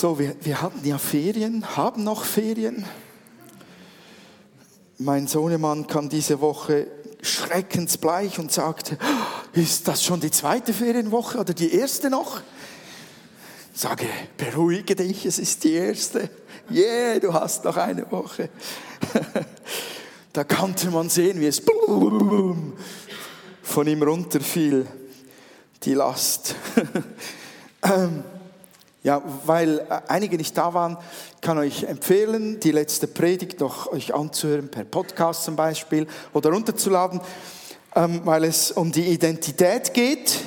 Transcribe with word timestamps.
So, 0.00 0.16
wir, 0.16 0.36
wir 0.42 0.62
hatten 0.62 0.86
ja 0.86 0.96
Ferien, 0.96 1.76
haben 1.76 2.04
noch 2.04 2.24
Ferien. 2.24 2.84
Mein 4.96 5.26
Sohnemann 5.26 5.88
kam 5.88 6.08
diese 6.08 6.40
Woche 6.40 6.86
schreckensbleich 7.20 8.38
und 8.38 8.52
sagte, 8.52 8.96
ist 9.54 9.88
das 9.88 10.04
schon 10.04 10.20
die 10.20 10.30
zweite 10.30 10.72
Ferienwoche 10.72 11.38
oder 11.38 11.52
die 11.52 11.74
erste 11.74 12.10
noch? 12.10 12.42
Sage, 13.74 14.06
beruhige 14.36 14.94
dich, 14.94 15.26
es 15.26 15.40
ist 15.40 15.64
die 15.64 15.72
erste. 15.72 16.30
Yeah, 16.70 17.18
du 17.18 17.34
hast 17.34 17.64
noch 17.64 17.76
eine 17.76 18.08
Woche. 18.12 18.50
Da 20.32 20.44
konnte 20.44 20.92
man 20.92 21.08
sehen, 21.08 21.40
wie 21.40 21.46
es 21.46 21.60
von 23.62 23.86
ihm 23.88 24.02
runterfiel, 24.04 24.86
die 25.82 25.94
Last. 25.94 26.54
Ja, 29.04 29.22
weil 29.46 29.86
einige 30.08 30.36
nicht 30.36 30.58
da 30.58 30.74
waren, 30.74 30.96
kann 31.40 31.56
euch 31.56 31.84
empfehlen, 31.84 32.58
die 32.58 32.72
letzte 32.72 33.06
Predigt 33.06 33.60
noch 33.60 33.86
euch 33.92 34.12
anzuhören, 34.12 34.70
per 34.70 34.84
Podcast 34.84 35.44
zum 35.44 35.54
Beispiel 35.54 36.08
oder 36.32 36.50
runterzuladen, 36.50 37.20
ähm, 37.94 38.22
weil 38.24 38.42
es 38.42 38.72
um 38.72 38.90
die 38.90 39.06
Identität 39.06 39.94
geht, 39.94 40.40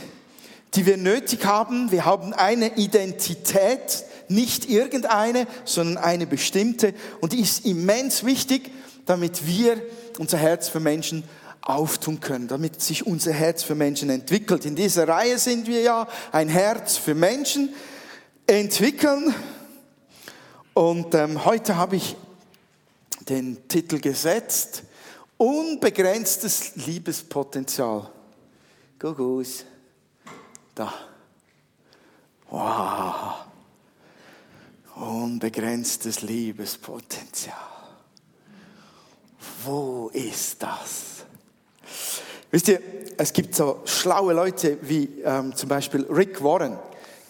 die 0.74 0.86
wir 0.86 0.98
nötig 0.98 1.46
haben. 1.46 1.92
Wir 1.92 2.04
haben 2.04 2.34
eine 2.34 2.76
Identität, 2.76 4.04
nicht 4.28 4.70
irgendeine, 4.70 5.48
sondern 5.64 6.04
eine 6.04 6.28
bestimmte 6.28 6.94
und 7.22 7.32
die 7.32 7.40
ist 7.40 7.66
immens 7.66 8.26
wichtig, 8.26 8.70
damit 9.06 9.48
wir 9.48 9.82
unser 10.20 10.38
Herz 10.38 10.68
für 10.68 10.82
Menschen 10.82 11.24
auftun 11.62 12.20
können, 12.20 12.50
damit 12.50 12.82
sich 12.82 13.06
unser 13.08 13.32
Herz 13.32 13.64
für 13.64 13.76
Menschen 13.76 14.10
entwickelt. 14.10 14.66
In 14.66 14.76
dieser 14.76 15.08
Reihe 15.08 15.38
sind 15.38 15.68
wir 15.68 15.82
ja 15.82 16.08
ein 16.34 16.50
Herz 16.50 16.98
für 16.98 17.16
Menschen 17.16 17.70
entwickeln. 18.60 19.34
Und 20.74 21.14
ähm, 21.16 21.46
heute 21.46 21.78
habe 21.78 21.96
ich 21.96 22.16
den 23.30 23.68
Titel 23.68 24.00
gesetzt, 24.00 24.84
unbegrenztes 25.38 26.76
Liebespotenzial. 26.76 28.10
Gugus. 29.00 29.66
Da. 30.76 30.94
Wow. 32.50 33.46
Unbegrenztes 34.96 36.22
Liebespotenzial. 36.22 37.56
Wo 39.64 40.10
ist 40.14 40.62
das? 40.62 41.26
Wisst 42.52 42.68
ihr, 42.68 42.82
es 43.18 43.32
gibt 43.32 43.56
so 43.56 43.82
schlaue 43.86 44.34
Leute 44.34 44.78
wie 44.82 45.22
ähm, 45.24 45.56
zum 45.56 45.70
Beispiel 45.70 46.06
Rick 46.10 46.44
Warren. 46.44 46.78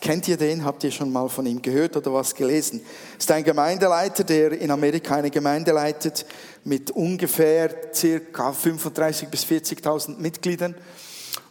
Kennt 0.01 0.27
ihr 0.27 0.35
den? 0.35 0.65
Habt 0.65 0.83
ihr 0.83 0.89
schon 0.89 1.11
mal 1.11 1.29
von 1.29 1.45
ihm 1.45 1.61
gehört 1.61 1.95
oder 1.95 2.11
was 2.11 2.33
gelesen? 2.33 2.81
Ist 3.19 3.29
ein 3.29 3.43
Gemeindeleiter, 3.43 4.23
der 4.23 4.51
in 4.53 4.71
Amerika 4.71 5.17
eine 5.17 5.29
Gemeinde 5.29 5.71
leitet 5.71 6.25
mit 6.63 6.89
ungefähr 6.89 7.93
circa 7.93 8.51
35 8.51 9.29
bis 9.29 9.45
40.000 9.45 10.17
Mitgliedern. 10.17 10.73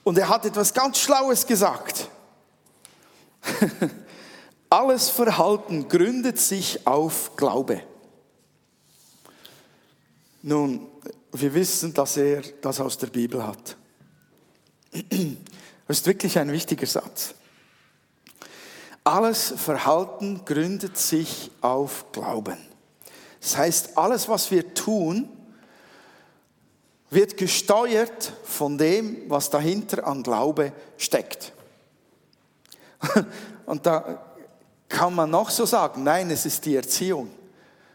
Und 0.03 0.19
er 0.19 0.29
hat 0.29 0.45
etwas 0.47 0.75
ganz 0.75 0.99
Schlaues 0.99 1.47
gesagt. 1.47 2.09
Alles 4.69 5.09
Verhalten 5.11 5.89
gründet 5.89 6.39
sich 6.39 6.85
auf 6.89 7.37
Glaube. 7.37 7.83
Nun, 10.43 10.89
wir 11.33 11.55
wissen, 11.55 11.95
dass 11.95 12.17
er 12.17 12.43
das 12.61 12.81
aus 12.81 12.99
der 12.99 13.09
Bibel 13.09 13.47
hat. 13.47 13.77
Das 15.87 15.99
ist 15.99 16.07
wirklich 16.07 16.39
ein 16.39 16.53
wichtiger 16.53 16.87
Satz. 16.87 17.35
Alles 19.11 19.53
Verhalten 19.57 20.45
gründet 20.45 20.97
sich 20.97 21.51
auf 21.63 22.13
Glauben. 22.13 22.59
Das 23.41 23.57
heißt, 23.57 23.99
alles, 23.99 24.29
was 24.29 24.53
wir 24.53 24.73
tun, 24.73 25.29
wird 27.11 27.37
gesteuert 27.37 28.33
von 28.45 28.79
dem, 28.79 29.29
was 29.29 29.51
dahinter 29.51 30.07
an 30.07 30.23
Glaube 30.23 30.73
steckt. 30.97 31.53
Und 33.67 33.85
da 33.85 34.25
kann 34.89 35.13
man 35.17 35.29
noch 35.29 35.51
so 35.51 35.67
sagen, 35.67 36.05
nein, 36.05 36.31
es 36.31 36.47
ist 36.47 36.65
die 36.65 36.77
Erziehung. 36.77 37.33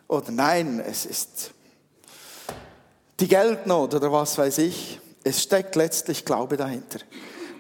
Oder 0.10 0.32
nein, 0.32 0.82
es 0.86 1.06
ist 1.06 1.52
die 3.22 3.30
Geldnot 3.30 3.94
oder 3.94 4.12
was 4.12 4.38
weiß 4.38 4.58
ich. 4.58 5.00
Es 5.24 5.42
steckt 5.42 5.78
letztlich 5.78 6.26
Glaube 6.26 6.58
dahinter. 6.58 7.00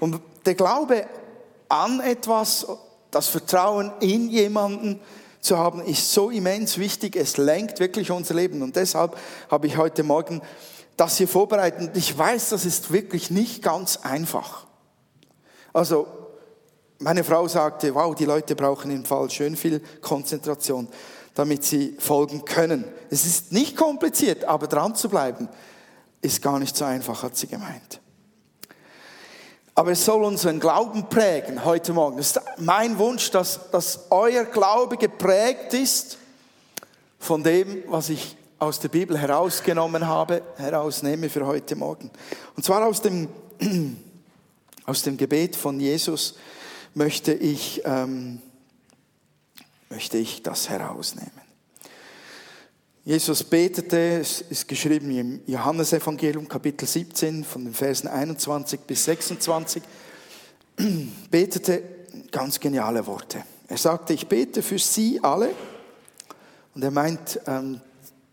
Und 0.01 0.19
der 0.45 0.55
Glaube 0.55 1.07
an 1.69 2.01
etwas, 2.01 2.67
das 3.15 3.27
Vertrauen 3.27 3.91
in 4.01 4.29
jemanden 4.29 4.99
zu 5.39 5.57
haben, 5.57 5.81
ist 5.81 6.11
so 6.11 6.29
immens 6.29 6.77
wichtig. 6.77 7.15
Es 7.15 7.37
lenkt 7.37 7.79
wirklich 7.79 8.11
unser 8.11 8.33
Leben. 8.33 8.61
Und 8.61 8.75
deshalb 8.75 9.17
habe 9.49 9.67
ich 9.67 9.77
heute 9.77 10.03
Morgen 10.03 10.41
das 10.97 11.17
hier 11.17 11.27
vorbereitet. 11.27 11.95
Ich 11.95 12.17
weiß, 12.17 12.49
das 12.49 12.65
ist 12.65 12.91
wirklich 12.91 13.31
nicht 13.31 13.63
ganz 13.63 13.97
einfach. 13.97 14.65
Also, 15.73 16.07
meine 16.99 17.23
Frau 17.23 17.47
sagte, 17.47 17.93
wow, 17.95 18.15
die 18.15 18.25
Leute 18.25 18.55
brauchen 18.55 18.91
im 18.91 19.05
Fall 19.05 19.29
schön 19.29 19.55
viel 19.55 19.81
Konzentration 20.01 20.87
damit 21.35 21.65
sie 21.65 21.95
folgen 21.99 22.45
können. 22.45 22.85
Es 23.09 23.25
ist 23.25 23.51
nicht 23.51 23.75
kompliziert, 23.75 24.45
aber 24.45 24.67
dran 24.67 24.95
zu 24.95 25.09
bleiben, 25.09 25.47
ist 26.21 26.41
gar 26.41 26.57
nicht 26.59 26.75
so 26.75 26.85
einfach, 26.85 27.21
hat 27.21 27.35
sie 27.35 27.47
gemeint. 27.47 28.01
Aber 29.77 29.91
es 29.91 30.05
soll 30.05 30.23
unseren 30.23 30.61
Glauben 30.61 31.09
prägen 31.09 31.65
heute 31.65 31.91
Morgen. 31.91 32.17
Es 32.17 32.27
ist 32.27 32.41
mein 32.57 32.97
Wunsch, 32.97 33.29
dass, 33.31 33.59
dass 33.71 34.05
euer 34.09 34.45
Glaube 34.45 34.95
geprägt 34.95 35.73
ist 35.73 36.17
von 37.19 37.43
dem, 37.43 37.83
was 37.87 38.07
ich 38.07 38.37
aus 38.57 38.79
der 38.79 38.87
Bibel 38.87 39.17
herausgenommen 39.17 40.07
habe, 40.07 40.41
herausnehme 40.55 41.29
für 41.29 41.45
heute 41.45 41.75
Morgen. 41.75 42.09
Und 42.55 42.63
zwar 42.63 42.87
aus 42.87 43.01
dem, 43.01 43.27
aus 44.85 45.01
dem 45.01 45.17
Gebet 45.17 45.57
von 45.57 45.77
Jesus 45.77 46.35
möchte 46.93 47.33
ich 47.33 47.81
ähm, 47.83 48.41
möchte 49.89 50.17
ich 50.17 50.41
das 50.41 50.69
herausnehmen. 50.69 51.44
Jesus 53.05 53.43
betete, 53.43 54.19
es 54.19 54.41
ist 54.41 54.67
geschrieben 54.67 55.11
im 55.11 55.39
Johannesevangelium 55.45 56.47
Kapitel 56.47 56.87
17 56.87 57.43
von 57.43 57.65
den 57.65 57.73
Versen 57.75 58.07
21 58.07 58.79
bis 58.79 59.05
26, 59.05 59.83
betete 61.29 61.83
ganz 62.31 62.59
geniale 62.59 63.05
Worte. 63.05 63.43
Er 63.67 63.77
sagte, 63.77 64.13
ich 64.13 64.27
bete 64.27 64.63
für 64.63 64.79
sie 64.79 65.19
alle, 65.21 65.53
und 66.73 66.83
er 66.83 66.89
meint 66.89 67.39
ähm, 67.45 67.79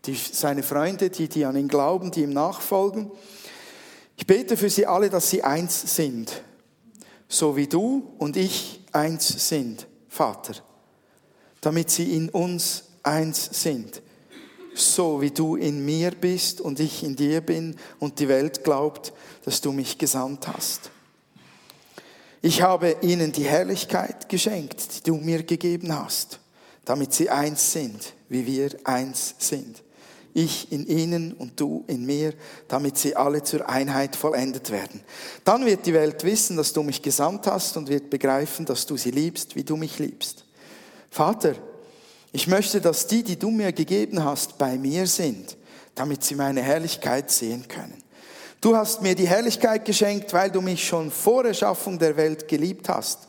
die, 0.05 0.15
seine 0.15 0.63
Freunde, 0.63 1.11
die, 1.11 1.27
die 1.27 1.45
an 1.45 1.55
ihn 1.55 1.67
glauben, 1.67 2.09
die 2.09 2.23
ihm 2.23 2.33
nachfolgen. 2.33 3.11
Ich 4.17 4.25
bete 4.25 4.57
für 4.57 4.71
sie 4.71 4.87
alle, 4.87 5.11
dass 5.11 5.29
sie 5.29 5.43
eins 5.43 5.95
sind, 5.95 6.41
so 7.27 7.55
wie 7.55 7.67
du 7.67 8.11
und 8.17 8.37
ich 8.37 8.83
eins 8.91 9.49
sind, 9.49 9.85
Vater 10.09 10.55
damit 11.63 11.89
sie 11.89 12.17
in 12.17 12.29
uns 12.29 12.85
eins 13.03 13.61
sind. 13.61 14.01
So 14.75 15.21
wie 15.21 15.31
du 15.31 15.55
in 15.55 15.85
mir 15.85 16.11
bist 16.11 16.61
und 16.61 16.79
ich 16.79 17.03
in 17.03 17.15
dir 17.15 17.41
bin 17.41 17.75
und 17.99 18.19
die 18.19 18.27
Welt 18.27 18.63
glaubt, 18.63 19.13
dass 19.45 19.61
du 19.61 19.71
mich 19.71 19.97
gesandt 19.97 20.47
hast. 20.47 20.91
Ich 22.41 22.61
habe 22.61 22.97
ihnen 23.01 23.31
die 23.31 23.45
Herrlichkeit 23.45 24.27
geschenkt, 24.27 25.05
die 25.05 25.11
du 25.11 25.15
mir 25.15 25.43
gegeben 25.43 25.97
hast, 25.97 26.39
damit 26.83 27.13
sie 27.13 27.29
eins 27.29 27.71
sind, 27.71 28.13
wie 28.27 28.45
wir 28.45 28.71
eins 28.83 29.35
sind. 29.37 29.81
Ich 30.33 30.71
in 30.71 30.87
ihnen 30.87 31.33
und 31.33 31.59
du 31.59 31.85
in 31.87 32.05
mir, 32.05 32.33
damit 32.67 32.97
sie 32.97 33.15
alle 33.15 33.43
zur 33.43 33.69
Einheit 33.69 34.15
vollendet 34.15 34.71
werden. 34.71 35.01
Dann 35.45 35.65
wird 35.65 35.85
die 35.85 35.93
Welt 35.93 36.23
wissen, 36.23 36.57
dass 36.57 36.73
du 36.73 36.81
mich 36.83 37.01
gesandt 37.01 37.45
hast 37.47 37.77
und 37.77 37.87
wird 37.87 38.09
begreifen, 38.09 38.65
dass 38.65 38.87
du 38.87 38.97
sie 38.97 39.11
liebst, 39.11 39.55
wie 39.55 39.63
du 39.63 39.77
mich 39.77 39.99
liebst. 39.99 40.43
Vater, 41.11 41.55
ich 42.33 42.47
möchte, 42.47 42.81
dass 42.81 43.05
die, 43.05 43.21
die 43.21 43.37
du 43.37 43.51
mir 43.51 43.71
gegeben 43.71 44.23
hast, 44.23 44.57
bei 44.57 44.75
mir 44.75 45.05
sind, 45.05 45.55
damit 45.93 46.23
sie 46.23 46.33
meine 46.33 46.63
Herrlichkeit 46.63 47.29
sehen 47.29 47.67
können. 47.67 48.03
Du 48.59 48.75
hast 48.75 49.03
mir 49.03 49.13
die 49.13 49.27
Herrlichkeit 49.27 49.85
geschenkt, 49.85 50.33
weil 50.33 50.49
du 50.49 50.59
mich 50.59 50.85
schon 50.85 51.11
vor 51.11 51.45
Erschaffung 51.45 51.99
der 51.99 52.17
Welt 52.17 52.47
geliebt 52.47 52.89
hast. 52.89 53.27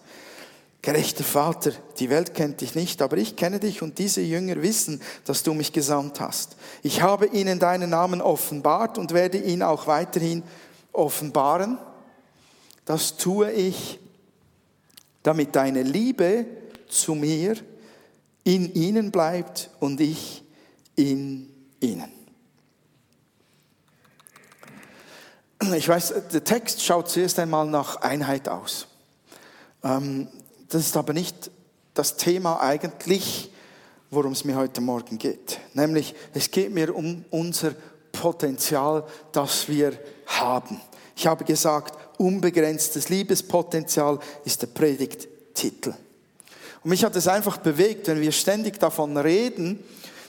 Gerechter 0.80 1.24
Vater, 1.24 1.72
die 1.98 2.08
Welt 2.08 2.34
kennt 2.34 2.62
dich 2.62 2.74
nicht, 2.74 3.02
aber 3.02 3.18
ich 3.18 3.36
kenne 3.36 3.60
dich 3.60 3.82
und 3.82 3.98
diese 3.98 4.22
Jünger 4.22 4.62
wissen, 4.62 5.02
dass 5.26 5.42
du 5.42 5.52
mich 5.52 5.72
gesandt 5.72 6.20
hast. 6.20 6.56
Ich 6.82 7.02
habe 7.02 7.26
ihnen 7.26 7.58
deinen 7.58 7.90
Namen 7.90 8.22
offenbart 8.22 8.96
und 8.96 9.12
werde 9.12 9.38
ihn 9.38 9.62
auch 9.62 9.86
weiterhin 9.86 10.42
offenbaren. 10.92 11.78
Das 12.86 13.18
tue 13.18 13.52
ich, 13.52 13.98
damit 15.22 15.54
deine 15.56 15.82
Liebe 15.82 16.46
zu 16.88 17.14
mir 17.14 17.56
in 18.44 18.72
ihnen 18.74 19.10
bleibt 19.10 19.70
und 19.80 20.00
ich 20.00 20.44
in 20.96 21.50
ihnen. 21.80 22.12
Ich 25.74 25.88
weiß, 25.88 26.14
der 26.32 26.44
Text 26.44 26.82
schaut 26.82 27.08
zuerst 27.08 27.38
einmal 27.38 27.66
nach 27.66 27.96
Einheit 27.96 28.48
aus. 28.48 28.86
Ähm, 29.82 30.28
das 30.68 30.82
ist 30.82 30.96
aber 30.96 31.14
nicht 31.14 31.50
das 31.94 32.16
Thema 32.16 32.60
eigentlich, 32.60 33.50
worum 34.10 34.32
es 34.32 34.44
mir 34.44 34.56
heute 34.56 34.80
Morgen 34.80 35.16
geht. 35.16 35.58
Nämlich, 35.72 36.14
es 36.34 36.50
geht 36.50 36.72
mir 36.72 36.94
um 36.94 37.24
unser 37.30 37.74
Potenzial, 38.12 39.04
das 39.32 39.68
wir 39.68 39.98
haben. 40.26 40.80
Ich 41.16 41.26
habe 41.26 41.44
gesagt, 41.44 41.98
unbegrenztes 42.18 43.08
Liebespotenzial 43.08 44.18
ist 44.44 44.62
der 44.62 44.66
Predigttitel. 44.68 45.94
Und 46.84 46.90
mich 46.90 47.02
hat 47.02 47.16
es 47.16 47.26
einfach 47.26 47.56
bewegt, 47.56 48.06
wenn 48.08 48.20
wir 48.20 48.30
ständig 48.30 48.78
davon 48.78 49.16
reden, 49.16 49.82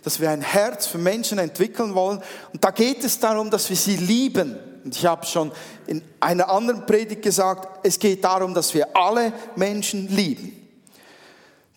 dass 0.04 0.22
wir 0.22 0.30
ein 0.30 0.42
Herz 0.42 0.88
für 0.88 0.98
Menschen 0.98 1.38
entwickeln 1.38 1.94
wollen. 1.96 2.22
Und 2.54 2.64
da 2.64 2.72
geht 2.72 3.04
es 3.04 3.20
darum, 3.20 3.52
dass 3.52 3.70
wir 3.70 3.76
sie 3.76 3.98
lieben. 3.98 4.56
Und 4.84 4.96
ich 4.96 5.06
habe 5.06 5.26
schon 5.26 5.52
in 5.88 6.02
einer 6.20 6.48
anderen 6.50 6.86
Predigt 6.86 7.24
gesagt, 7.24 7.80
es 7.84 8.00
geht 8.00 8.24
darum, 8.24 8.54
dass 8.54 8.74
wir 8.74 8.96
alle 8.96 9.34
Menschen 9.56 10.08
lieben. 10.08 10.62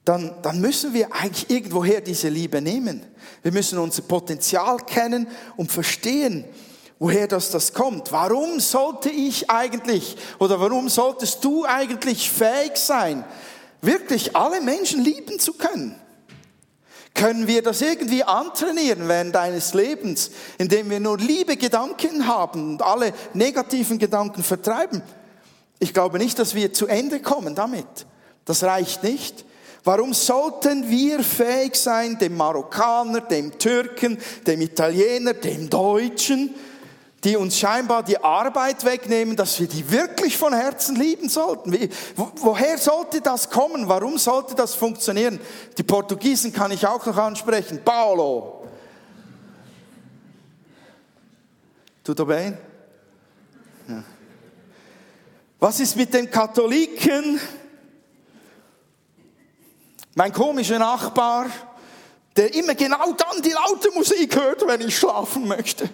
Dann, 0.05 0.35
dann 0.43 0.61
müssen 0.61 0.95
wir 0.95 1.13
eigentlich 1.13 1.51
irgendwoher 1.51 2.01
diese 2.01 2.29
Liebe 2.29 2.63
nehmen. 2.63 3.03
Wir 3.43 3.53
müssen 3.53 3.79
unser 3.79 4.03
Potenzial 4.03 4.79
kennen 4.79 5.27
und 5.57 5.73
verstehen, 5.73 6.45
woher 6.99 7.27
das, 7.27 7.51
das 7.51 7.73
kommt. 7.73 8.13
Warum 8.13 8.61
sollte 8.61 9.11
ich 9.11 9.51
eigentlich 9.51 10.17
oder 10.39 10.61
warum 10.61 10.89
solltest 10.89 11.43
du 11.45 11.65
eigentlich 11.65 12.31
fähig 12.31 12.77
sein, 12.77 13.25
wirklich 13.81 14.37
alle 14.37 14.61
Menschen 14.61 15.03
lieben 15.03 15.39
zu 15.39 15.55
können? 15.55 15.95
Können 17.15 17.49
wir 17.49 17.63
das 17.63 17.81
irgendwie 17.81 18.23
antrainieren 18.23 19.09
während 19.09 19.35
deines 19.35 19.75
Lebens, 19.75 20.31
indem 20.57 20.89
wir 20.89 21.01
nur 21.01 21.19
liebe 21.19 21.57
Gedanken 21.57 22.29
haben 22.29 22.73
und 22.73 22.83
alle 22.83 23.13
negativen 23.35 23.99
Gedanken 23.99 24.45
vertreiben? 24.45 25.03
Ich 25.81 25.93
glaube 25.93 26.19
nicht, 26.19 26.39
dass 26.39 26.55
wir 26.55 26.73
zu 26.73 26.87
Ende 26.87 27.21
kommen 27.21 27.55
damit. 27.55 27.87
Das 28.45 28.63
reicht 28.63 29.03
nicht. 29.03 29.45
Warum 29.85 30.13
sollten 30.13 30.91
wir 30.91 31.23
fähig 31.25 31.75
sein, 31.77 32.19
dem 32.19 32.37
Marokkaner, 32.37 33.23
dem 33.23 33.59
Türken, 33.59 34.19
dem 34.47 34.61
Italiener, 34.61 35.35
dem 35.35 35.71
Deutschen, 35.71 36.55
die 37.25 37.37
uns 37.37 37.59
scheinbar 37.59 38.05
die 38.05 38.23
Arbeit 38.23 38.85
wegnehmen, 38.85 39.35
dass 39.37 39.59
wir 39.59 39.67
die 39.67 39.91
wirklich 39.91 40.37
von 40.37 40.53
Herzen 40.55 40.95
lieben 40.95 41.29
sollten. 41.29 41.73
Wie, 41.73 41.89
wo, 42.15 42.31
woher 42.37 42.79
sollte 42.79 43.21
das 43.21 43.51
kommen? 43.51 43.89
Warum 43.89 44.19
sollte 44.19 44.55
das 44.55 44.75
funktionieren? 44.75 45.41
Die 45.77 45.83
Portugiesen 45.83 46.53
kann 46.53 46.71
ich 46.71 46.87
auch 46.87 47.05
noch 47.05 47.17
ansprechen. 47.17 47.81
Paulo. 47.85 48.65
Tudo 52.05 52.25
bem? 52.25 52.57
Ja. 53.89 54.05
Was 55.59 55.81
ist 55.81 55.97
mit 55.97 56.15
den 56.15 56.31
Katholiken? 56.31 57.41
Mein 60.15 60.33
komischer 60.33 60.79
Nachbar, 60.79 61.47
der 62.37 62.55
immer 62.55 62.75
genau 62.77 63.13
dann 63.13 63.43
die 63.43 63.51
laute 63.51 63.91
Musik 63.93 64.37
hört, 64.37 64.65
wenn 64.67 64.81
ich 64.83 64.97
schlafen 64.97 65.49
möchte. 65.49 65.91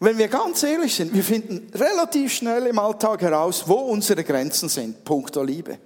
Wenn 0.00 0.16
wir 0.16 0.28
ganz 0.28 0.62
ehrlich 0.62 0.94
sind, 0.94 1.12
wir 1.12 1.24
finden 1.24 1.72
relativ 1.74 2.32
schnell 2.32 2.66
im 2.66 2.78
Alltag 2.78 3.20
heraus, 3.22 3.64
wo 3.66 3.74
unsere 3.74 4.22
Grenzen 4.22 4.68
sind, 4.68 5.04
punkto 5.04 5.42
Liebe. 5.42 5.78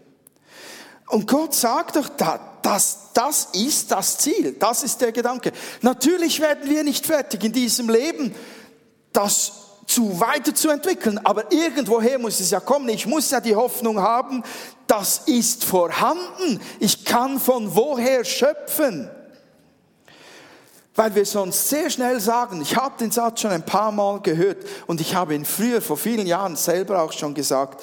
Und 1.09 1.26
Gott 1.26 1.55
sagt 1.55 1.97
doch, 1.97 2.09
das, 2.62 2.99
das 3.14 3.49
ist 3.55 3.91
das 3.91 4.19
Ziel, 4.19 4.56
das 4.59 4.82
ist 4.82 5.00
der 5.00 5.12
Gedanke. 5.12 5.53
Natürlich 5.81 6.41
werden 6.41 6.69
wir 6.69 6.85
nicht 6.85 7.06
fertig 7.06 7.43
in 7.44 7.53
diesem 7.53 7.88
Leben, 7.88 8.35
das 9.12 9.53
zu 9.87 10.20
weiterzuentwickeln, 10.20 11.19
aber 11.25 11.50
irgendwoher 11.50 12.19
muss 12.19 12.41
es 12.41 12.50
ja 12.50 12.61
kommen. 12.61 12.88
Ich 12.91 13.06
muss 13.06 13.31
ja 13.31 13.41
die 13.41 13.56
Hoffnung 13.56 14.00
haben, 14.00 14.43
das 14.87 15.23
ist 15.26 15.65
vorhanden. 15.65 16.61
Ich 16.81 17.05
kann 17.05 17.41
von 17.41 17.75
woher 17.75 18.25
schöpfen. 18.25 19.11
Weil 20.94 21.15
wir 21.15 21.25
sonst 21.25 21.71
sehr 21.71 21.89
schnell 21.89 22.21
sagen, 22.21 22.61
ich 22.61 22.77
habe 22.77 22.99
den 22.99 23.11
Satz 23.11 23.41
schon 23.41 23.50
ein 23.50 23.65
paar 23.65 23.93
Mal 23.93 24.21
gehört 24.21 24.59
und 24.87 25.00
ich 25.00 25.15
habe 25.15 25.35
ihn 25.35 25.47
früher, 25.47 25.81
vor 25.81 25.97
vielen 25.97 26.27
Jahren 26.27 26.55
selber 26.55 27.03
auch 27.03 27.12
schon 27.12 27.33
gesagt, 27.33 27.83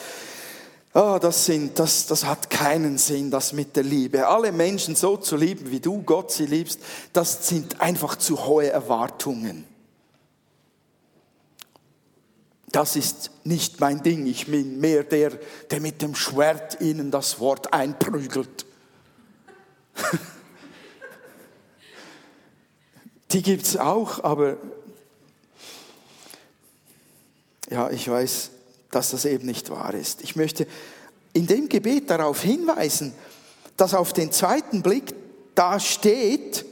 oh, 0.94 1.18
das, 1.20 1.46
sind, 1.46 1.80
das, 1.80 2.06
das 2.06 2.26
hat 2.26 2.52
keinen 2.52 3.00
Sinn, 3.00 3.32
das 3.32 3.52
mit 3.54 3.76
der 3.76 3.84
Liebe. 3.84 4.28
Alle 4.28 4.52
Menschen 4.52 4.96
so 4.96 5.18
zu 5.18 5.38
lieben, 5.38 5.72
wie 5.72 5.80
du 5.80 6.04
Gott 6.04 6.32
sie 6.32 6.46
liebst, 6.46 6.80
das 7.12 7.48
sind 7.48 7.82
einfach 7.82 8.16
zu 8.16 8.46
hohe 8.46 8.70
Erwartungen. 8.70 9.66
Das 12.72 12.96
ist 12.96 13.32
nicht 13.44 13.80
mein 13.80 14.04
Ding. 14.04 14.28
Ich 14.28 14.46
bin 14.46 14.80
mehr 14.80 15.04
der, 15.04 15.32
der 15.72 15.82
mit 15.82 16.04
dem 16.04 16.14
Schwert 16.14 16.80
ihnen 16.82 17.10
das 17.10 17.40
Wort 17.40 17.74
einprügelt. 17.74 18.68
Die 23.32 23.42
gibt 23.44 23.66
es 23.66 23.78
auch, 23.78 24.24
aber 24.24 24.58
ja, 27.70 27.90
ich 27.92 28.10
weiß, 28.10 28.50
dass 28.92 29.12
das 29.12 29.26
eben 29.26 29.46
nicht 29.46 29.70
wahr 29.70 29.94
ist. 29.94 30.22
Ich 30.22 30.36
möchte 30.36 30.66
in 31.34 31.46
dem 31.46 31.70
Gebet 31.70 32.10
darauf 32.10 32.42
hinweisen, 32.42 33.14
dass 33.78 33.94
auf 33.94 34.14
den 34.14 34.32
zweiten 34.32 34.82
Blick 34.82 35.14
da 35.54 35.80
steht, 35.80 36.66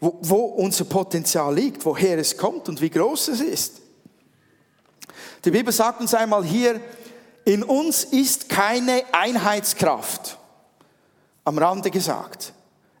wo, 0.00 0.18
wo 0.22 0.36
unser 0.36 0.84
Potenzial 0.84 1.54
liegt, 1.54 1.84
woher 1.84 2.18
es 2.18 2.36
kommt 2.36 2.68
und 2.68 2.80
wie 2.80 2.90
groß 2.90 3.28
es 3.28 3.40
ist. 3.40 3.74
Die 5.44 5.50
Bibel 5.50 5.72
sagt 5.72 6.00
uns 6.00 6.14
einmal 6.14 6.44
hier, 6.44 6.80
in 7.44 7.62
uns 7.62 8.04
ist 8.04 8.48
keine 8.48 9.04
Einheitskraft. 9.12 10.38
Am 11.44 11.58
Rande 11.58 11.90
gesagt. 11.90 12.52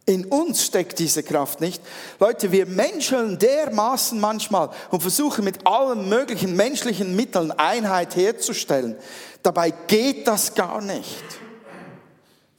In 0.08 0.26
uns 0.26 0.64
steckt 0.64 1.00
diese 1.00 1.24
Kraft 1.24 1.60
nicht. 1.60 1.82
Leute, 2.20 2.52
wir 2.52 2.66
menscheln 2.66 3.40
dermaßen 3.40 4.20
manchmal 4.20 4.70
und 4.92 5.00
versuchen 5.00 5.44
mit 5.44 5.66
allen 5.66 6.08
möglichen 6.08 6.54
menschlichen 6.54 7.16
Mitteln 7.16 7.50
Einheit 7.50 8.14
herzustellen. 8.14 8.96
Dabei 9.42 9.72
geht 9.88 10.28
das 10.28 10.54
gar 10.54 10.80
nicht. 10.80 11.24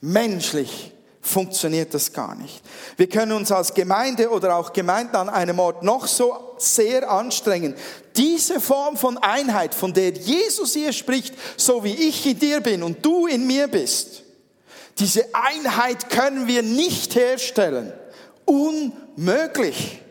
Menschlich 0.01 0.91
funktioniert 1.21 1.93
das 1.93 2.11
gar 2.11 2.35
nicht. 2.35 2.61
Wir 2.97 3.07
können 3.07 3.31
uns 3.31 3.49
als 3.51 3.73
Gemeinde 3.73 4.29
oder 4.29 4.57
auch 4.57 4.73
Gemeinden 4.73 5.15
an 5.15 5.29
einem 5.29 5.59
Ort 5.59 5.83
noch 5.83 6.05
so 6.05 6.55
sehr 6.57 7.09
anstrengen. 7.09 7.75
Diese 8.17 8.59
Form 8.59 8.97
von 8.97 9.17
Einheit, 9.17 9.73
von 9.73 9.93
der 9.93 10.09
Jesus 10.11 10.73
hier 10.73 10.91
spricht, 10.91 11.33
so 11.55 11.83
wie 11.85 11.93
ich 11.93 12.25
in 12.25 12.39
dir 12.39 12.59
bin 12.59 12.83
und 12.83 13.05
du 13.05 13.25
in 13.27 13.47
mir 13.47 13.69
bist, 13.69 14.23
diese 14.99 15.33
Einheit 15.33 16.09
können 16.09 16.47
wir 16.47 16.63
nicht 16.63 17.15
herstellen. 17.15 17.93
Unmöglich. 18.45 20.01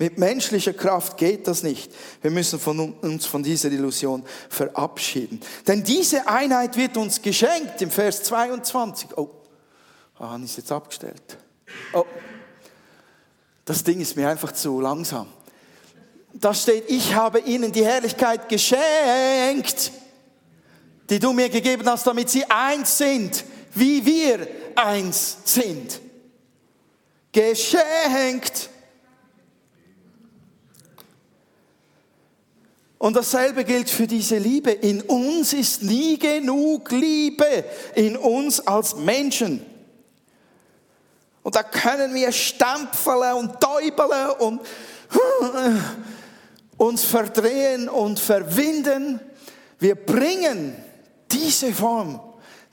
Mit 0.00 0.16
menschlicher 0.16 0.72
Kraft 0.72 1.16
geht 1.16 1.48
das 1.48 1.64
nicht. 1.64 1.92
Wir 2.22 2.30
müssen 2.30 2.60
von 2.60 2.94
uns 2.94 3.26
von 3.26 3.42
dieser 3.42 3.70
Illusion 3.72 4.24
verabschieden. 4.48 5.40
Denn 5.66 5.82
diese 5.82 6.28
Einheit 6.28 6.76
wird 6.76 6.96
uns 6.96 7.20
geschenkt 7.20 7.82
im 7.82 7.90
Vers 7.90 8.22
22. 8.22 9.18
Oh, 9.18 9.28
Han 10.20 10.44
ist 10.44 10.56
jetzt 10.56 10.70
abgestellt. 10.70 11.36
Oh, 11.92 12.04
das 13.64 13.82
Ding 13.82 14.00
ist 14.00 14.16
mir 14.16 14.28
einfach 14.28 14.52
zu 14.52 14.80
langsam. 14.80 15.26
Da 16.32 16.54
steht, 16.54 16.84
ich 16.88 17.14
habe 17.14 17.40
ihnen 17.40 17.72
die 17.72 17.84
Herrlichkeit 17.84 18.48
geschenkt, 18.48 19.90
die 21.10 21.18
du 21.18 21.32
mir 21.32 21.48
gegeben 21.48 21.88
hast, 21.88 22.06
damit 22.06 22.30
sie 22.30 22.44
eins 22.48 22.98
sind 22.98 23.44
wie 23.78 24.04
wir 24.04 24.46
eins 24.74 25.38
sind. 25.44 26.00
Geschenkt. 27.32 28.70
Und 32.98 33.14
dasselbe 33.14 33.64
gilt 33.64 33.88
für 33.88 34.06
diese 34.06 34.38
Liebe. 34.38 34.72
In 34.72 35.02
uns 35.02 35.52
ist 35.52 35.82
nie 35.82 36.18
genug 36.18 36.90
Liebe, 36.90 37.64
in 37.94 38.16
uns 38.16 38.60
als 38.60 38.96
Menschen. 38.96 39.64
Und 41.44 41.54
da 41.54 41.62
können 41.62 42.12
wir 42.14 42.32
stampfeln 42.32 43.34
und 43.34 43.60
täubeln 43.60 44.30
und 44.40 44.60
uns 46.76 47.04
verdrehen 47.04 47.88
und 47.88 48.18
verwinden. 48.18 49.20
Wir 49.78 49.94
bringen 49.94 50.76
diese 51.30 51.72
Form 51.72 52.20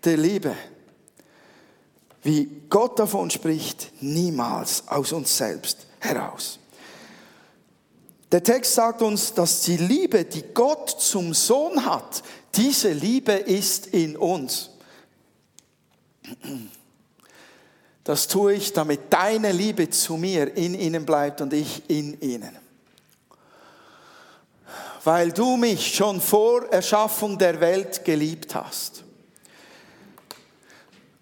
der 0.03 0.17
Liebe 0.17 0.55
wie 2.25 2.49
Gott 2.69 2.97
davon 2.97 3.29
spricht, 3.29 3.91
niemals 4.01 4.87
aus 4.87 5.11
uns 5.11 5.37
selbst 5.37 5.85
heraus. 5.99 6.57
Der 8.31 8.41
Text 8.41 8.73
sagt 8.73 9.03
uns, 9.03 9.31
dass 9.31 9.61
die 9.61 9.77
Liebe, 9.77 10.25
die 10.25 10.43
Gott 10.55 10.89
zum 10.89 11.35
Sohn 11.35 11.85
hat, 11.85 12.23
diese 12.55 12.91
Liebe 12.91 13.33
ist 13.33 13.87
in 13.87 14.17
uns. 14.17 14.71
Das 18.03 18.27
tue 18.27 18.55
ich, 18.55 18.73
damit 18.73 19.13
deine 19.13 19.51
Liebe 19.51 19.91
zu 19.91 20.17
mir 20.17 20.57
in 20.57 20.73
ihnen 20.73 21.05
bleibt 21.05 21.41
und 21.41 21.53
ich 21.53 21.87
in 21.87 22.19
ihnen. 22.21 22.57
Weil 25.03 25.31
du 25.31 25.57
mich 25.57 25.93
schon 25.93 26.19
vor 26.19 26.65
Erschaffung 26.71 27.37
der 27.37 27.61
Welt 27.61 28.03
geliebt 28.03 28.55
hast. 28.55 29.04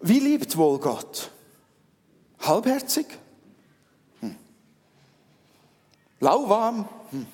Wie 0.06 0.18
liebt 0.18 0.54
wohl 0.58 0.78
Gott? 0.78 1.30
Halbherzig? 2.40 3.06
Hm. 4.20 4.36
Lauwarm? 6.20 6.86
Hm. 7.10 7.26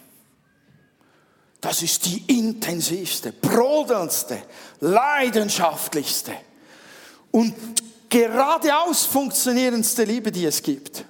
Das 1.61 1.83
ist 1.83 2.07
die 2.07 2.23
intensivste, 2.29 3.33
brodelndste, 3.33 4.41
leidenschaftlichste 4.79 6.33
und 7.33 7.55
geradeaus 8.09 9.05
funktionierendste 9.05 10.05
Liebe, 10.05 10.31
die 10.31 10.45
es 10.45 10.62
gibt. 10.62 11.05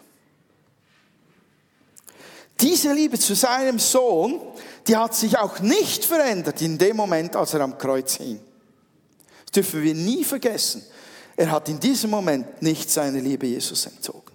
Diese 2.59 2.95
Liebe 2.95 3.19
zu 3.19 3.35
seinem 3.35 3.79
Sohn, 3.79 4.41
die 4.87 4.97
hat 4.97 5.15
sich 5.15 5.37
auch 5.37 5.61
nicht 5.61 6.07
verändert 6.07 6.63
in 6.63 6.79
dem 6.79 6.97
Moment, 6.97 7.37
als 7.37 7.53
er 7.53 7.61
am 7.61 7.77
Kreuz 7.77 8.15
hing. 8.15 8.41
Das 9.45 9.53
dürfen 9.53 9.83
wir 9.83 9.95
nie 9.95 10.25
vergessen. 10.25 10.87
Er 11.41 11.53
hat 11.53 11.71
in 11.71 11.81
diesem 11.81 12.11
Moment 12.11 12.61
nicht 12.61 12.91
seine 12.91 13.19
Liebe 13.19 13.47
Jesus 13.47 13.87
entzogen. 13.87 14.31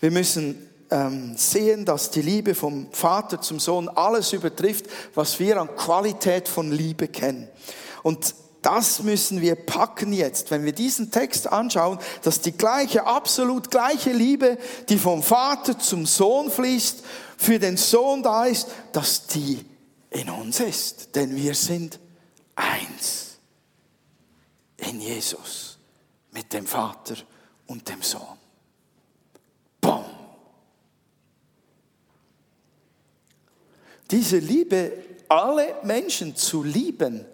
Wir 0.00 0.10
müssen 0.10 0.68
ähm, 0.90 1.36
sehen, 1.36 1.84
dass 1.84 2.10
die 2.10 2.22
Liebe 2.22 2.56
vom 2.56 2.88
Vater 2.90 3.40
zum 3.40 3.60
Sohn 3.60 3.88
alles 3.88 4.32
übertrifft, 4.32 4.86
was 5.14 5.38
wir 5.38 5.60
an 5.60 5.76
Qualität 5.76 6.48
von 6.48 6.72
Liebe 6.72 7.06
kennen. 7.06 7.46
Und 8.02 8.34
das 8.62 9.04
müssen 9.04 9.40
wir 9.42 9.54
packen 9.54 10.12
jetzt, 10.12 10.50
wenn 10.50 10.64
wir 10.64 10.72
diesen 10.72 11.12
Text 11.12 11.46
anschauen, 11.46 12.00
dass 12.24 12.40
die 12.40 12.50
gleiche, 12.50 13.06
absolut 13.06 13.70
gleiche 13.70 14.10
Liebe, 14.10 14.58
die 14.88 14.98
vom 14.98 15.22
Vater 15.22 15.78
zum 15.78 16.04
Sohn 16.04 16.50
fließt, 16.50 17.04
für 17.36 17.60
den 17.60 17.76
Sohn 17.76 18.24
da 18.24 18.46
ist, 18.46 18.66
dass 18.90 19.28
die 19.28 19.64
in 20.10 20.28
uns 20.30 20.58
ist. 20.58 21.14
Denn 21.14 21.36
wir 21.36 21.54
sind 21.54 22.00
eins 22.56 23.23
in 24.86 25.00
Jesus 25.00 25.78
mit 26.32 26.52
dem 26.52 26.66
Vater 26.66 27.16
und 27.66 27.88
dem 27.88 28.02
Sohn. 28.02 28.38
Boom. 29.80 30.04
Diese 34.10 34.38
Liebe, 34.38 34.92
alle 35.28 35.76
Menschen 35.82 36.36
zu 36.36 36.62
lieben, 36.62 37.24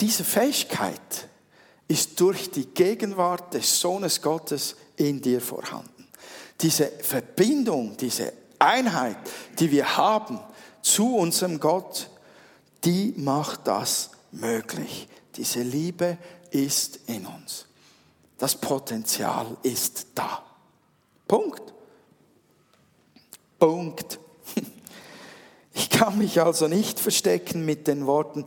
diese 0.00 0.24
Fähigkeit 0.24 1.28
ist 1.88 2.20
durch 2.20 2.50
die 2.50 2.66
Gegenwart 2.66 3.54
des 3.54 3.80
Sohnes 3.80 4.20
Gottes 4.20 4.76
in 4.96 5.20
dir 5.20 5.40
vorhanden. 5.40 6.08
Diese 6.60 6.86
Verbindung, 6.86 7.96
diese 7.96 8.32
Einheit, 8.58 9.18
die 9.58 9.70
wir 9.70 9.96
haben 9.96 10.40
zu 10.82 11.16
unserem 11.16 11.60
Gott, 11.60 12.10
die 12.84 13.14
macht 13.16 13.66
das 13.66 14.10
möglich. 14.40 15.08
Diese 15.36 15.62
Liebe 15.62 16.18
ist 16.50 17.00
in 17.06 17.26
uns. 17.26 17.66
Das 18.38 18.54
Potenzial 18.60 19.56
ist 19.62 20.08
da. 20.14 20.44
Punkt. 21.26 21.74
Punkt. 23.58 24.18
Ich 25.78 25.90
kann 25.90 26.16
mich 26.16 26.40
also 26.40 26.68
nicht 26.68 26.98
verstecken 26.98 27.66
mit 27.66 27.86
den 27.86 28.06
Worten, 28.06 28.46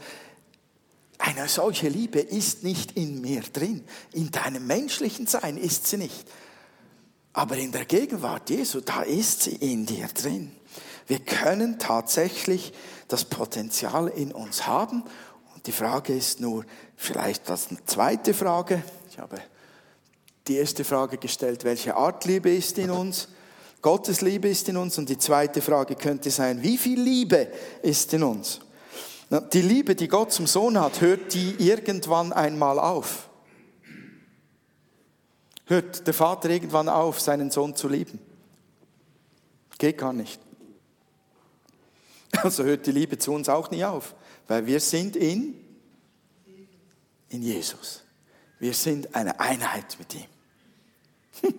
eine 1.20 1.50
solche 1.50 1.90
Liebe 1.90 2.20
ist 2.20 2.64
nicht 2.64 2.94
in 2.94 3.22
mir 3.22 3.42
drin. 3.42 3.84
In 4.14 4.32
deinem 4.32 4.66
menschlichen 4.66 5.28
Sein 5.28 5.58
ist 5.58 5.86
sie 5.86 5.98
nicht. 5.98 6.28
Aber 7.34 7.58
in 7.58 7.72
der 7.72 7.86
Gegenwart 7.86 8.50
Jesu, 8.50 8.80
da 8.80 9.04
ist 9.04 9.44
sie 9.44 9.56
in 9.56 9.86
dir 9.86 10.08
drin. 10.08 10.52
Wir 11.08 11.20
können 11.20 11.78
tatsächlich 11.78 12.74
das 13.10 13.26
Potenzial 13.26 14.08
in 14.08 14.32
uns 14.32 14.66
haben. 14.66 15.04
Die 15.70 15.74
Frage 15.74 16.16
ist 16.16 16.40
nur, 16.40 16.66
vielleicht 16.96 17.48
als 17.48 17.70
eine 17.70 17.86
zweite 17.86 18.34
Frage. 18.34 18.82
Ich 19.08 19.20
habe 19.20 19.38
die 20.48 20.56
erste 20.56 20.84
Frage 20.84 21.20
gestellt, 21.20 21.64
welche 21.64 21.96
Art 21.96 22.26
Liebe 22.26 22.50
ist 22.50 22.80
in 22.80 22.90
uns? 22.90 23.28
Gottes 23.80 24.22
Liebe 24.22 24.50
ist 24.50 24.68
in 24.68 24.78
uns. 24.78 24.98
Und 24.98 25.10
die 25.10 25.20
zweite 25.20 25.62
Frage 25.62 25.94
könnte 25.94 26.32
sein, 26.32 26.64
wie 26.64 26.76
viel 26.76 27.00
Liebe 27.00 27.52
ist 27.84 28.12
in 28.16 28.24
uns? 28.24 28.62
Die 29.54 29.62
Liebe, 29.62 29.94
die 29.94 30.08
Gott 30.08 30.32
zum 30.32 30.48
Sohn 30.48 30.80
hat, 30.80 31.02
hört 31.02 31.36
die 31.36 31.54
irgendwann 31.60 32.34
einmal 32.34 32.80
auf. 32.80 33.30
Hört 35.66 36.08
der 36.08 36.16
Vater 36.16 36.50
irgendwann 36.50 36.90
auf, 36.90 37.22
seinen 37.22 37.52
Sohn 37.52 37.76
zu 37.76 37.88
lieben? 37.88 38.18
Geht 39.78 40.00
gar 40.00 40.14
nicht. 40.14 40.42
Also 42.44 42.64
hört 42.64 42.86
die 42.86 42.92
Liebe 42.92 43.18
zu 43.18 43.34
uns 43.34 43.50
auch 43.50 43.70
nie 43.72 43.84
auf, 43.84 44.16
weil 44.48 44.66
wir 44.66 44.80
sind 44.80 45.16
in, 45.16 45.56
in 47.30 47.42
Jesus. 47.42 48.04
Wir 48.60 48.74
sind 48.74 49.16
eine 49.16 49.40
Einheit 49.40 49.98
mit 50.00 50.16
ihm. 50.16 50.26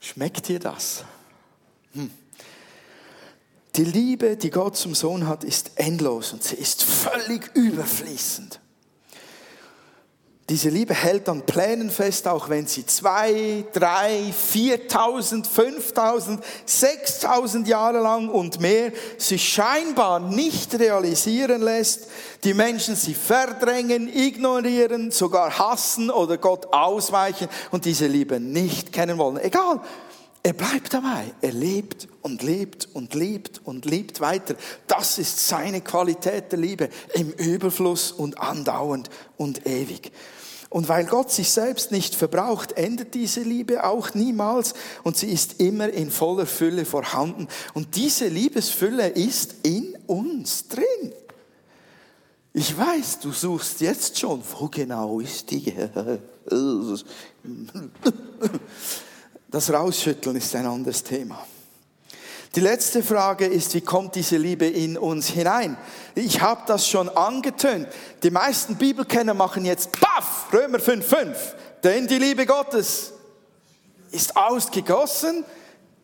Schmeckt 0.00 0.48
dir 0.48 0.58
das? 0.58 1.04
Hm. 1.92 2.10
Die 3.76 3.84
Liebe, 3.84 4.36
die 4.36 4.50
Gott 4.50 4.76
zum 4.76 4.94
Sohn 4.94 5.28
hat, 5.28 5.44
ist 5.44 5.72
endlos 5.76 6.32
und 6.32 6.42
sie 6.42 6.56
ist 6.56 6.82
völlig 6.82 7.54
überfließend. 7.54 8.58
Diese 10.48 10.70
Liebe 10.70 10.94
hält 10.94 11.28
an 11.28 11.42
Plänen 11.42 11.90
fest, 11.90 12.26
auch 12.26 12.48
wenn 12.48 12.66
sie 12.66 12.86
zwei, 12.86 13.64
drei, 13.74 14.32
viertausend, 14.32 15.46
fünftausend, 15.46 16.42
sechstausend 16.64 17.68
Jahre 17.68 17.98
lang 17.98 18.30
und 18.30 18.58
mehr 18.58 18.92
sich 19.18 19.46
scheinbar 19.46 20.20
nicht 20.20 20.78
realisieren 20.78 21.60
lässt. 21.60 22.08
Die 22.44 22.54
Menschen 22.54 22.96
sie 22.96 23.12
verdrängen, 23.12 24.08
ignorieren, 24.08 25.10
sogar 25.10 25.58
hassen 25.58 26.08
oder 26.08 26.38
Gott 26.38 26.72
ausweichen 26.72 27.48
und 27.70 27.84
diese 27.84 28.06
Liebe 28.06 28.40
nicht 28.40 28.90
kennen 28.90 29.18
wollen. 29.18 29.36
Egal, 29.36 29.82
er 30.48 30.54
bleibt 30.54 30.94
dabei. 30.94 31.34
Er 31.42 31.52
lebt 31.52 32.08
und 32.22 32.42
lebt 32.42 32.88
und 32.94 33.12
lebt 33.12 33.60
und 33.66 33.84
lebt 33.84 34.22
weiter. 34.22 34.54
Das 34.86 35.18
ist 35.18 35.46
seine 35.46 35.82
Qualität 35.82 36.52
der 36.52 36.58
Liebe 36.58 36.88
im 37.12 37.32
Überfluss 37.32 38.12
und 38.12 38.40
andauernd 38.40 39.10
und 39.36 39.66
ewig. 39.66 40.10
Und 40.70 40.88
weil 40.88 41.04
Gott 41.04 41.30
sich 41.30 41.50
selbst 41.50 41.92
nicht 41.92 42.14
verbraucht, 42.14 42.72
endet 42.78 43.12
diese 43.12 43.42
Liebe 43.42 43.84
auch 43.84 44.14
niemals 44.14 44.72
und 45.02 45.18
sie 45.18 45.30
ist 45.30 45.60
immer 45.60 45.90
in 45.90 46.10
voller 46.10 46.46
Fülle 46.46 46.86
vorhanden. 46.86 47.46
Und 47.74 47.94
diese 47.94 48.28
Liebesfülle 48.28 49.08
ist 49.08 49.56
in 49.64 49.98
uns 50.06 50.66
drin. 50.68 51.12
Ich 52.54 52.74
weiß, 52.74 53.20
du 53.20 53.32
suchst 53.32 53.82
jetzt 53.82 54.18
schon, 54.18 54.42
wo 54.58 54.68
genau 54.68 55.20
ist 55.20 55.50
die? 55.50 55.74
Das 59.50 59.72
Rausschütteln 59.72 60.36
ist 60.36 60.54
ein 60.54 60.66
anderes 60.66 61.02
Thema. 61.02 61.46
Die 62.54 62.60
letzte 62.60 63.02
Frage 63.02 63.46
ist, 63.46 63.74
wie 63.74 63.80
kommt 63.80 64.14
diese 64.14 64.36
Liebe 64.36 64.66
in 64.66 64.98
uns 64.98 65.28
hinein? 65.28 65.78
Ich 66.14 66.42
habe 66.42 66.62
das 66.66 66.86
schon 66.86 67.08
angetönt. 67.08 67.88
Die 68.22 68.30
meisten 68.30 68.76
Bibelkenner 68.76 69.32
machen 69.32 69.64
jetzt 69.64 69.92
Paff, 69.92 70.52
Römer 70.52 70.78
5,5. 70.78 71.34
Denn 71.82 72.06
die 72.06 72.18
Liebe 72.18 72.44
Gottes 72.44 73.12
ist 74.10 74.36
ausgegossen 74.36 75.44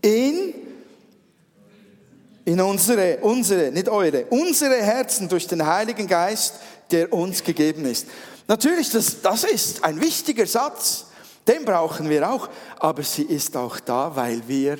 in, 0.00 0.54
in 2.46 2.60
unsere, 2.60 3.18
unsere, 3.18 3.72
nicht 3.72 3.90
eure, 3.90 4.24
unsere 4.26 4.76
Herzen 4.76 5.28
durch 5.28 5.46
den 5.46 5.66
Heiligen 5.66 6.06
Geist, 6.06 6.54
der 6.90 7.12
uns 7.12 7.42
gegeben 7.42 7.84
ist. 7.84 8.06
Natürlich, 8.46 8.90
das, 8.90 9.20
das 9.20 9.44
ist 9.44 9.84
ein 9.84 10.00
wichtiger 10.00 10.46
Satz. 10.46 11.06
Den 11.46 11.64
brauchen 11.64 12.08
wir 12.08 12.30
auch, 12.30 12.48
aber 12.78 13.02
sie 13.02 13.24
ist 13.24 13.56
auch 13.56 13.78
da, 13.80 14.14
weil 14.16 14.46
wir 14.48 14.78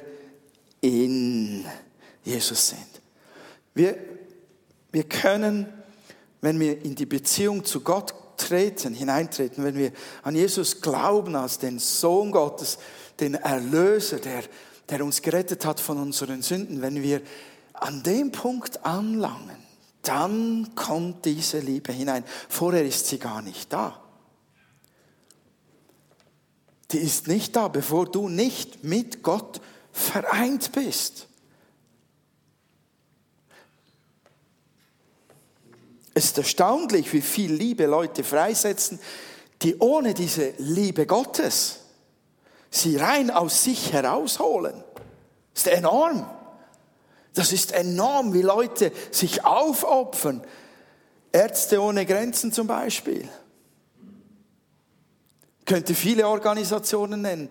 in 0.81 1.65
Jesus 2.23 2.69
sind. 2.69 2.89
Wir, 3.75 3.99
wir 4.93 5.05
können, 5.05 5.67
wenn 6.41 6.59
wir 6.59 6.83
in 6.85 6.95
die 6.95 7.07
Beziehung 7.07 7.65
zu 7.65 7.81
Gott 7.81 8.15
treten, 8.37 8.95
hineintreten, 8.95 9.63
wenn 9.63 9.77
wir 9.77 9.93
an 10.23 10.35
Jesus 10.35 10.81
glauben 10.81 11.37
als 11.37 11.59
den 11.59 11.79
Sohn 11.79 12.31
Gottes, 12.31 12.79
den 13.21 13.35
Erlöser, 13.35 14.19
der, 14.19 14.43
der 14.89 15.05
uns 15.05 15.21
gerettet 15.21 15.65
hat 15.67 15.81
von 15.81 15.99
unseren 15.99 16.43
Sünden, 16.43 16.81
wenn 16.81 17.03
wir 17.03 17.21
an 17.75 18.03
dem 18.03 18.33
Punkt 18.33 18.85
anlangen, 18.85 19.57
dann 20.03 20.75
kommt 20.75 21.25
diese 21.25 21.59
Liebe 21.59 21.93
hinein. 21.93 22.25
Vorher 22.49 22.85
ist 22.85 23.07
sie 23.07 23.19
gar 23.19 23.43
nicht 23.43 23.73
da 23.73 24.04
die 26.93 26.99
ist 26.99 27.29
nicht 27.29 27.57
da, 27.57 27.69
bevor 27.69 28.07
du 28.07 28.29
nicht 28.29 28.85
mit 28.85 29.23
Gott 29.23 29.61
vereint 29.93 30.73
bist. 30.73 31.29
Es 36.15 36.27
ist 36.27 36.39
erstaunlich, 36.39 37.13
wie 37.13 37.21
viel 37.21 37.53
Liebe 37.53 37.87
Leute 37.87 38.23
freisetzen, 38.23 39.01
die 39.63 39.77
ohne 39.79 40.15
diese 40.15 40.55
Liebe 40.59 41.07
Gottes 41.07 41.81
sie 42.71 42.97
rein 42.97 43.31
aus 43.31 43.65
sich 43.65 43.93
herausholen. 43.93 44.83
Das 45.55 45.67
ist 45.67 45.73
enorm. 45.73 46.29
Das 47.35 47.53
ist 47.53 47.73
enorm, 47.73 48.33
wie 48.33 48.43
Leute 48.43 48.93
sich 49.11 49.45
aufopfern. 49.45 50.43
Ärzte 51.33 51.81
ohne 51.81 52.07
Grenzen 52.07 52.53
zum 52.53 52.67
Beispiel. 52.67 53.29
Könnte 55.65 55.95
viele 55.95 56.29
Organisationen 56.29 57.23
nennen. 57.23 57.49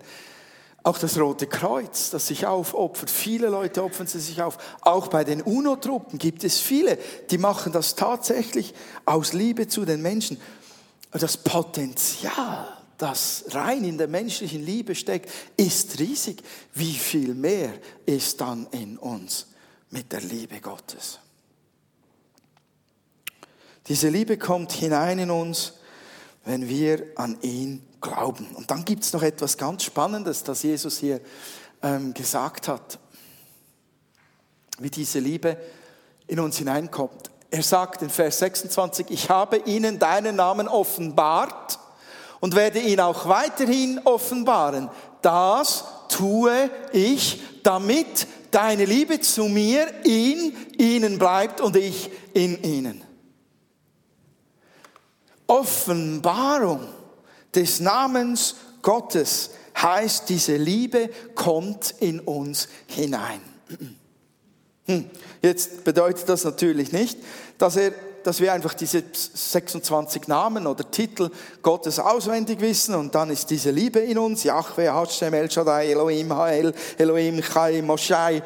Auch 0.84 0.98
das 0.98 1.18
Rote 1.18 1.48
Kreuz, 1.48 2.10
das 2.10 2.28
sich 2.28 2.46
aufopfert. 2.46 3.10
Viele 3.10 3.48
Leute 3.48 3.84
opfern 3.84 4.06
sie 4.06 4.20
sich 4.20 4.42
auf. 4.42 4.58
Auch 4.82 5.08
bei 5.08 5.24
den 5.24 5.42
UNO-Truppen 5.42 6.20
gibt 6.20 6.44
es 6.44 6.60
viele, 6.60 6.98
die 7.32 7.38
machen 7.38 7.72
das 7.72 7.96
tatsächlich 7.96 8.74
aus 9.06 9.32
Liebe 9.32 9.68
zu 9.70 9.86
den 9.86 10.02
Menschen. 10.02 10.38
Das 11.12 11.38
Potenzial, 11.38 12.68
das 12.98 13.46
rein 13.52 13.86
in 13.86 13.98
der 13.98 14.10
menschlichen 14.10 14.66
Liebe 14.66 14.94
steckt, 14.94 15.32
ist 15.56 16.00
riesig. 16.00 16.44
Wie 16.74 16.94
viel 16.94 17.34
mehr 17.34 17.72
ist 18.06 18.42
dann 18.42 18.68
in 18.72 18.98
uns 18.98 19.48
mit 19.90 20.12
der 20.12 20.22
Liebe 20.22 20.60
Gottes? 20.60 21.20
Diese 23.88 24.10
Liebe 24.10 24.38
kommt 24.38 24.74
hinein 24.74 25.20
in 25.20 25.32
uns, 25.32 25.74
wenn 26.46 26.68
wir 26.68 27.06
an 27.16 27.38
ihn 27.42 27.84
Glauben. 28.02 28.48
Und 28.56 28.70
dann 28.70 28.84
gibt 28.84 29.04
es 29.04 29.14
noch 29.14 29.24
etwas 29.24 29.58
ganz 29.58 29.84
Spannendes, 29.84 30.44
das 30.44 30.62
Jesus 30.64 30.98
hier 30.98 31.22
ähm, 31.82 32.14
gesagt 32.14 32.68
hat, 32.68 33.00
wie 34.78 34.90
diese 34.90 35.20
Liebe 35.20 35.58
in 36.28 36.42
uns 36.42 36.58
hineinkommt. 36.58 37.32
Er 37.50 37.64
sagt 37.64 38.02
in 38.02 38.10
Vers 38.10 38.40
26, 38.40 39.08
ich 39.10 39.30
habe 39.30 39.58
ihnen 39.58 40.00
deinen 40.00 40.36
Namen 40.36 40.68
offenbart 40.68 41.80
und 42.42 42.56
werde 42.56 42.80
ihn 42.80 43.00
auch 43.00 43.28
weiterhin 43.28 44.02
offenbaren. 44.04 44.90
Das 45.22 45.86
tue 46.10 46.70
ich, 46.92 47.42
damit 47.64 48.28
deine 48.52 48.84
Liebe 48.84 49.22
zu 49.22 49.46
mir 49.46 49.88
in 50.04 50.54
ihnen 50.78 51.18
bleibt 51.18 51.62
und 51.62 51.78
ich 51.78 52.10
in 52.34 52.62
ihnen. 52.64 53.13
Offenbarung 55.54 56.88
des 57.54 57.80
Namens 57.80 58.56
Gottes 58.82 59.52
heißt, 59.78 60.28
diese 60.28 60.56
Liebe 60.56 61.12
kommt 61.36 61.94
in 62.00 62.20
uns 62.20 62.68
hinein. 62.88 63.40
Hm. 64.88 65.06
Jetzt 65.44 65.84
bedeutet 65.84 66.28
das 66.28 66.44
natürlich 66.44 66.92
nicht, 66.92 67.20
dass, 67.60 67.76
er, 67.76 67.92
dass 68.24 68.42
wir 68.42 68.52
einfach 68.52 68.74
diese 68.74 69.04
26 69.14 70.28
Namen 70.28 70.66
oder 70.66 70.90
Titel 70.90 71.30
Gottes 71.62 72.00
auswendig 72.00 72.60
wissen 72.60 72.96
und 72.96 73.14
dann 73.14 73.30
ist 73.30 73.52
diese 73.52 73.70
Liebe 73.70 74.00
in 74.00 74.18
uns, 74.18 74.44
Yahweh, 74.44 74.90
Hashem, 74.90 75.36
El 75.36 75.52
Shaddai, 75.52 75.92
Elohim, 75.92 76.34
Hael, 76.36 76.74
Elohim, 76.98 77.42
Chai, 77.44 77.84
Moshai, 77.84 78.42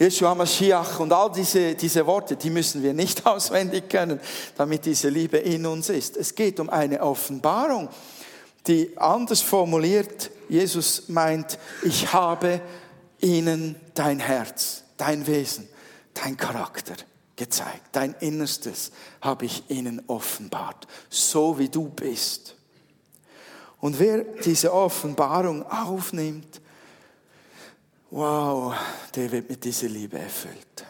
Yeshua 0.00 0.34
Mashiach 0.34 0.98
und 0.98 1.12
all 1.12 1.30
diese, 1.30 1.74
diese 1.74 2.06
Worte, 2.06 2.34
die 2.36 2.50
müssen 2.50 2.82
wir 2.82 2.94
nicht 2.94 3.26
auswendig 3.26 3.88
können, 3.88 4.18
damit 4.56 4.86
diese 4.86 5.08
Liebe 5.08 5.36
in 5.36 5.66
uns 5.66 5.90
ist. 5.90 6.16
Es 6.16 6.34
geht 6.34 6.58
um 6.58 6.70
eine 6.70 7.02
Offenbarung 7.02 7.88
die 8.66 8.96
anders 8.98 9.40
formuliert, 9.42 10.30
Jesus 10.48 11.08
meint, 11.08 11.58
ich 11.82 12.12
habe 12.12 12.60
ihnen 13.20 13.76
dein 13.94 14.18
Herz, 14.18 14.84
dein 14.96 15.26
Wesen, 15.26 15.68
dein 16.14 16.36
Charakter 16.36 16.94
gezeigt. 17.36 17.82
Dein 17.92 18.14
Innerstes 18.20 18.90
habe 19.22 19.46
ich 19.46 19.64
ihnen 19.68 20.02
offenbart, 20.08 20.86
so 21.08 21.58
wie 21.58 21.68
du 21.68 21.88
bist. 21.88 22.56
Und 23.80 23.98
wer 23.98 24.24
diese 24.44 24.74
Offenbarung 24.74 25.64
aufnimmt, 25.70 26.60
wow, 28.10 28.74
der 29.14 29.30
wird 29.30 29.48
mit 29.48 29.64
dieser 29.64 29.88
Liebe 29.88 30.18
erfüllt. 30.18 30.84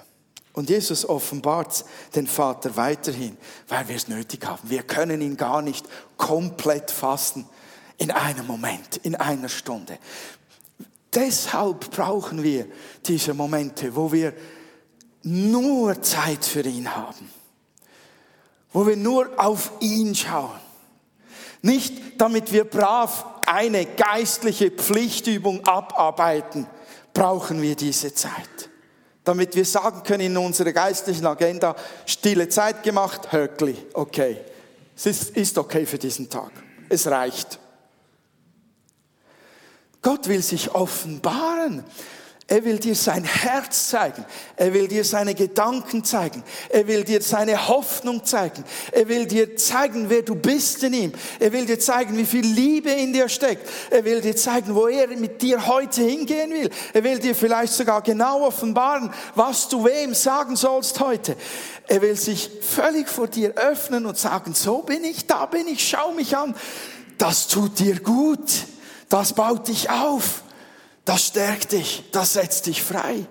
Und 0.52 0.68
Jesus 0.68 1.08
offenbart 1.08 1.84
den 2.14 2.26
Vater 2.26 2.76
weiterhin, 2.76 3.36
weil 3.68 3.88
wir 3.88 3.96
es 3.96 4.08
nötig 4.08 4.44
haben. 4.44 4.68
Wir 4.68 4.82
können 4.82 5.20
ihn 5.20 5.36
gar 5.36 5.62
nicht 5.62 5.86
komplett 6.16 6.90
fassen 6.90 7.46
in 7.98 8.10
einem 8.10 8.46
Moment, 8.46 8.96
in 8.98 9.14
einer 9.14 9.48
Stunde. 9.48 9.98
Deshalb 11.14 11.90
brauchen 11.90 12.42
wir 12.42 12.66
diese 13.06 13.34
Momente, 13.34 13.94
wo 13.94 14.10
wir 14.10 14.32
nur 15.22 16.00
Zeit 16.02 16.44
für 16.44 16.62
ihn 16.62 16.94
haben, 16.94 17.30
wo 18.72 18.86
wir 18.86 18.96
nur 18.96 19.28
auf 19.36 19.72
ihn 19.80 20.14
schauen. 20.14 20.58
Nicht 21.62 22.20
damit 22.20 22.52
wir 22.52 22.64
brav 22.64 23.26
eine 23.46 23.84
geistliche 23.84 24.70
Pflichtübung 24.70 25.66
abarbeiten, 25.66 26.66
brauchen 27.20 27.60
wir 27.60 27.76
diese 27.76 28.14
Zeit. 28.14 28.70
Damit 29.24 29.54
wir 29.54 29.66
sagen 29.66 30.02
können 30.04 30.22
in 30.22 30.36
unserer 30.38 30.72
geistlichen 30.72 31.26
Agenda, 31.26 31.76
stille 32.06 32.48
Zeit 32.48 32.82
gemacht, 32.82 33.30
Höckli, 33.30 33.76
okay. 33.92 34.38
Es 34.96 35.04
ist 35.04 35.58
okay 35.58 35.84
für 35.84 35.98
diesen 35.98 36.30
Tag. 36.30 36.50
Es 36.88 37.06
reicht. 37.06 37.58
Gott 40.00 40.28
will 40.28 40.42
sich 40.42 40.74
offenbaren. 40.74 41.84
Er 42.50 42.64
will 42.64 42.80
dir 42.80 42.96
sein 42.96 43.22
Herz 43.22 43.90
zeigen. 43.90 44.24
Er 44.56 44.74
will 44.74 44.88
dir 44.88 45.04
seine 45.04 45.36
Gedanken 45.36 46.02
zeigen. 46.02 46.42
Er 46.68 46.88
will 46.88 47.04
dir 47.04 47.22
seine 47.22 47.68
Hoffnung 47.68 48.24
zeigen. 48.24 48.64
Er 48.90 49.06
will 49.06 49.26
dir 49.26 49.56
zeigen, 49.56 50.10
wer 50.10 50.22
du 50.22 50.34
bist 50.34 50.82
in 50.82 50.92
ihm. 50.92 51.12
Er 51.38 51.52
will 51.52 51.64
dir 51.64 51.78
zeigen, 51.78 52.16
wie 52.16 52.26
viel 52.26 52.44
Liebe 52.44 52.90
in 52.90 53.12
dir 53.12 53.28
steckt. 53.28 53.68
Er 53.90 54.04
will 54.04 54.20
dir 54.20 54.34
zeigen, 54.34 54.74
wo 54.74 54.88
er 54.88 55.06
mit 55.06 55.40
dir 55.40 55.64
heute 55.68 56.02
hingehen 56.02 56.50
will. 56.50 56.70
Er 56.92 57.04
will 57.04 57.20
dir 57.20 57.36
vielleicht 57.36 57.72
sogar 57.72 58.02
genau 58.02 58.44
offenbaren, 58.44 59.12
was 59.36 59.68
du 59.68 59.84
wem 59.84 60.12
sagen 60.12 60.56
sollst 60.56 60.98
heute. 60.98 61.36
Er 61.86 62.02
will 62.02 62.16
sich 62.16 62.50
völlig 62.62 63.08
vor 63.08 63.28
dir 63.28 63.54
öffnen 63.54 64.06
und 64.06 64.18
sagen, 64.18 64.54
so 64.54 64.82
bin 64.82 65.04
ich, 65.04 65.28
da 65.28 65.46
bin 65.46 65.68
ich, 65.68 65.88
schau 65.88 66.10
mich 66.14 66.36
an. 66.36 66.56
Das 67.16 67.46
tut 67.46 67.78
dir 67.78 68.00
gut 68.00 68.40
das 69.10 69.32
baut 69.32 69.68
dich 69.68 69.90
auf, 69.90 70.42
das 71.10 71.26
stärkt 71.26 71.72
dich, 71.72 72.04
das 72.12 72.34
setzt 72.34 72.66
dich 72.66 72.84
frei. 72.84 73.26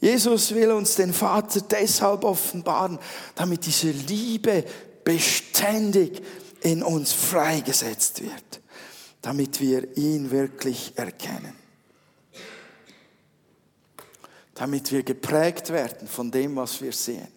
Jesus 0.00 0.52
will 0.52 0.72
uns 0.72 0.96
den 0.96 1.12
Vater 1.12 1.60
deshalb 1.60 2.24
offenbaren, 2.24 2.98
damit 3.36 3.64
diese 3.64 3.92
Liebe 3.92 4.64
beständig 5.04 6.20
in 6.62 6.82
uns 6.82 7.12
freigesetzt 7.12 8.24
wird, 8.24 8.60
damit 9.22 9.60
wir 9.60 9.96
ihn 9.96 10.32
wirklich 10.32 10.94
erkennen. 10.96 11.54
Damit 14.54 14.90
wir 14.90 15.04
geprägt 15.04 15.70
werden 15.70 16.08
von 16.08 16.32
dem, 16.32 16.56
was 16.56 16.82
wir 16.82 16.92
sehen. 16.92 17.28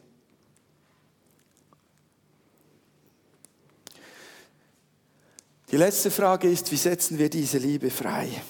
Die 5.69 5.77
letzte 5.77 6.09
Frage 6.09 6.49
ist, 6.49 6.71
wie 6.71 6.77
setzen 6.77 7.19
wir 7.19 7.29
diese 7.29 7.59
Liebe 7.59 7.91
frei? 7.91 8.41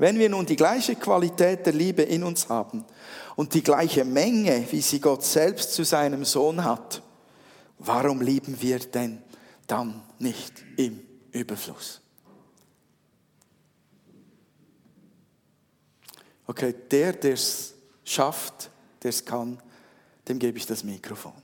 Wenn 0.00 0.18
wir 0.18 0.30
nun 0.30 0.46
die 0.46 0.56
gleiche 0.56 0.96
Qualität 0.96 1.66
der 1.66 1.74
Liebe 1.74 2.00
in 2.00 2.24
uns 2.24 2.48
haben 2.48 2.86
und 3.36 3.52
die 3.52 3.62
gleiche 3.62 4.02
Menge, 4.02 4.66
wie 4.70 4.80
sie 4.80 4.98
Gott 4.98 5.22
selbst 5.22 5.74
zu 5.74 5.84
seinem 5.84 6.24
Sohn 6.24 6.64
hat, 6.64 7.02
warum 7.78 8.22
lieben 8.22 8.62
wir 8.62 8.78
denn 8.78 9.22
dann 9.66 10.00
nicht 10.18 10.54
im 10.78 11.02
Überfluss? 11.32 12.00
Okay, 16.46 16.74
der, 16.90 17.12
der 17.12 17.34
es 17.34 17.74
schafft, 18.02 18.70
der 19.02 19.10
es 19.10 19.22
kann, 19.22 19.62
dem 20.26 20.38
gebe 20.38 20.56
ich 20.56 20.64
das 20.64 20.82
Mikrofon. 20.82 21.34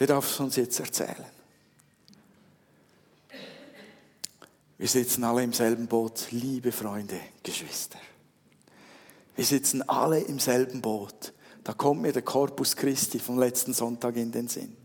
Der 0.00 0.08
darf 0.08 0.28
es 0.28 0.40
uns 0.40 0.56
jetzt 0.56 0.80
erzählen. 0.80 1.26
Wir 4.76 4.88
sitzen 4.88 5.24
alle 5.24 5.42
im 5.42 5.52
selben 5.52 5.86
Boot, 5.86 6.26
liebe 6.30 6.72
Freunde, 6.72 7.18
Geschwister. 7.42 7.98
Wir 9.36 9.44
sitzen 9.44 9.88
alle 9.88 10.20
im 10.20 10.38
selben 10.38 10.80
Boot. 10.80 11.32
Da 11.62 11.72
kommt 11.72 12.02
mir 12.02 12.12
der 12.12 12.22
Corpus 12.22 12.76
Christi 12.76 13.18
vom 13.18 13.38
letzten 13.38 13.72
Sonntag 13.72 14.16
in 14.16 14.32
den 14.32 14.48
Sinn. 14.48 14.76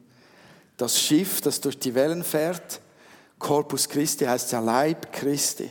Das 0.78 1.00
Schiff, 1.00 1.42
das 1.42 1.60
durch 1.60 1.78
die 1.78 1.94
Wellen 1.94 2.24
fährt, 2.24 2.82
Corpus 3.38 3.90
Christi 3.90 4.26
heißt 4.26 4.52
ja 4.52 4.60
Leib 4.60 5.12
Christi. 5.12 5.70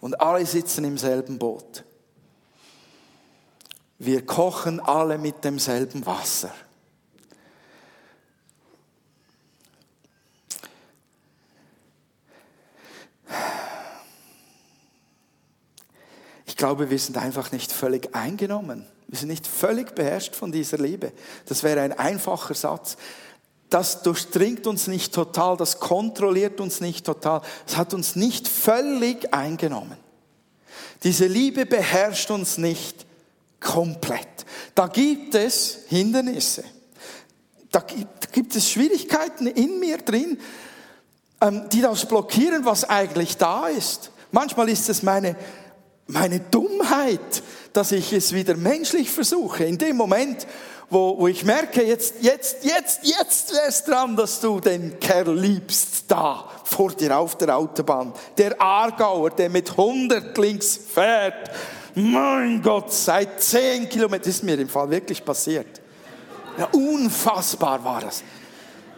Und 0.00 0.20
alle 0.20 0.44
sitzen 0.46 0.84
im 0.84 0.98
selben 0.98 1.38
Boot. 1.38 1.84
Wir 3.98 4.26
kochen 4.26 4.80
alle 4.80 5.16
mit 5.16 5.44
demselben 5.44 6.04
Wasser. 6.06 6.52
Glaube, 16.62 16.90
wir 16.90 16.98
sind 17.00 17.18
einfach 17.18 17.50
nicht 17.50 17.72
völlig 17.72 18.14
eingenommen. 18.14 18.86
Wir 19.08 19.18
sind 19.18 19.30
nicht 19.30 19.48
völlig 19.48 19.96
beherrscht 19.96 20.36
von 20.36 20.52
dieser 20.52 20.78
Liebe. 20.78 21.10
Das 21.46 21.64
wäre 21.64 21.80
ein 21.80 21.98
einfacher 21.98 22.54
Satz. 22.54 22.96
Das 23.68 24.02
durchdringt 24.02 24.68
uns 24.68 24.86
nicht 24.86 25.12
total, 25.12 25.56
das 25.56 25.80
kontrolliert 25.80 26.60
uns 26.60 26.80
nicht 26.80 27.04
total. 27.04 27.42
Es 27.66 27.76
hat 27.76 27.94
uns 27.94 28.14
nicht 28.14 28.46
völlig 28.46 29.34
eingenommen. 29.34 29.96
Diese 31.02 31.26
Liebe 31.26 31.66
beherrscht 31.66 32.30
uns 32.30 32.58
nicht 32.58 33.06
komplett. 33.58 34.46
Da 34.76 34.86
gibt 34.86 35.34
es 35.34 35.80
Hindernisse. 35.88 36.62
Da 37.72 37.84
gibt 38.30 38.54
es 38.54 38.70
Schwierigkeiten 38.70 39.48
in 39.48 39.80
mir 39.80 39.98
drin, 39.98 40.38
ähm, 41.40 41.68
die 41.72 41.80
das 41.80 42.06
blockieren, 42.06 42.64
was 42.64 42.84
eigentlich 42.84 43.36
da 43.36 43.66
ist. 43.66 44.12
Manchmal 44.30 44.68
ist 44.68 44.88
es 44.88 45.02
meine, 45.02 45.34
meine 46.12 46.40
Dummheit, 46.40 47.42
dass 47.72 47.90
ich 47.92 48.12
es 48.12 48.32
wieder 48.32 48.54
menschlich 48.56 49.10
versuche. 49.10 49.64
In 49.64 49.78
dem 49.78 49.96
Moment, 49.96 50.46
wo, 50.90 51.18
wo 51.18 51.26
ich 51.26 51.42
merke, 51.44 51.82
jetzt, 51.82 52.16
jetzt, 52.20 52.64
jetzt, 52.64 53.00
jetzt 53.02 53.52
wäre 53.52 53.68
es 53.68 53.82
dran, 53.82 54.14
dass 54.14 54.40
du 54.40 54.60
den 54.60 55.00
Kerl 55.00 55.34
liebst, 55.34 56.04
da 56.08 56.50
vor 56.64 56.92
dir 56.92 57.16
auf 57.16 57.36
der 57.38 57.56
Autobahn. 57.56 58.12
Der 58.36 58.60
Aargauer, 58.60 59.30
der 59.30 59.48
mit 59.48 59.70
100 59.70 60.36
links 60.36 60.78
fährt. 60.92 61.50
Mein 61.94 62.60
Gott, 62.62 62.92
seit 62.92 63.42
10 63.42 63.88
Kilometern, 63.88 64.30
ist 64.30 64.42
mir 64.42 64.58
im 64.58 64.68
Fall 64.68 64.90
wirklich 64.90 65.24
passiert. 65.24 65.80
Ja, 66.58 66.68
unfassbar 66.72 67.82
war 67.82 68.02
das. 68.02 68.22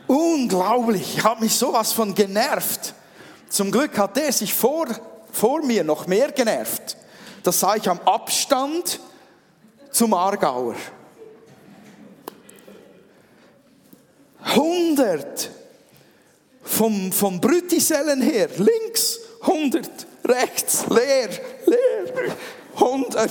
Unglaublich. 0.09 1.19
Ich 1.19 1.25
habe 1.25 1.45
mich 1.45 1.55
sowas 1.55 1.93
von 1.93 2.15
genervt. 2.15 2.93
Zum 3.49 3.71
Glück 3.71 3.97
hat 3.99 4.17
der 4.17 4.33
sich 4.33 4.53
vor, 4.53 4.87
vor 5.31 5.65
mir 5.65 5.85
noch 5.85 6.09
mehr 6.09 6.33
genervt. 6.33 6.97
Das 7.45 7.61
sah 7.61 7.77
ich 7.77 7.89
am 7.89 8.01
Abstand 8.07 8.99
zum 9.91 10.15
Aargauer. 10.15 10.75
100 14.43 15.51
vom, 16.63 17.13
vom 17.13 17.41
Brütisellen 17.41 18.23
her, 18.23 18.49
links 18.57 19.21
100, 19.43 19.91
rechts 20.25 20.87
leer, 20.89 21.29
leer, 21.67 22.37
100. 22.77 23.31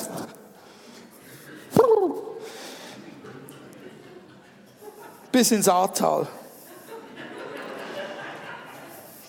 Bis 5.31 5.51
ins 5.51 5.67
Ahrtal. 5.67 6.27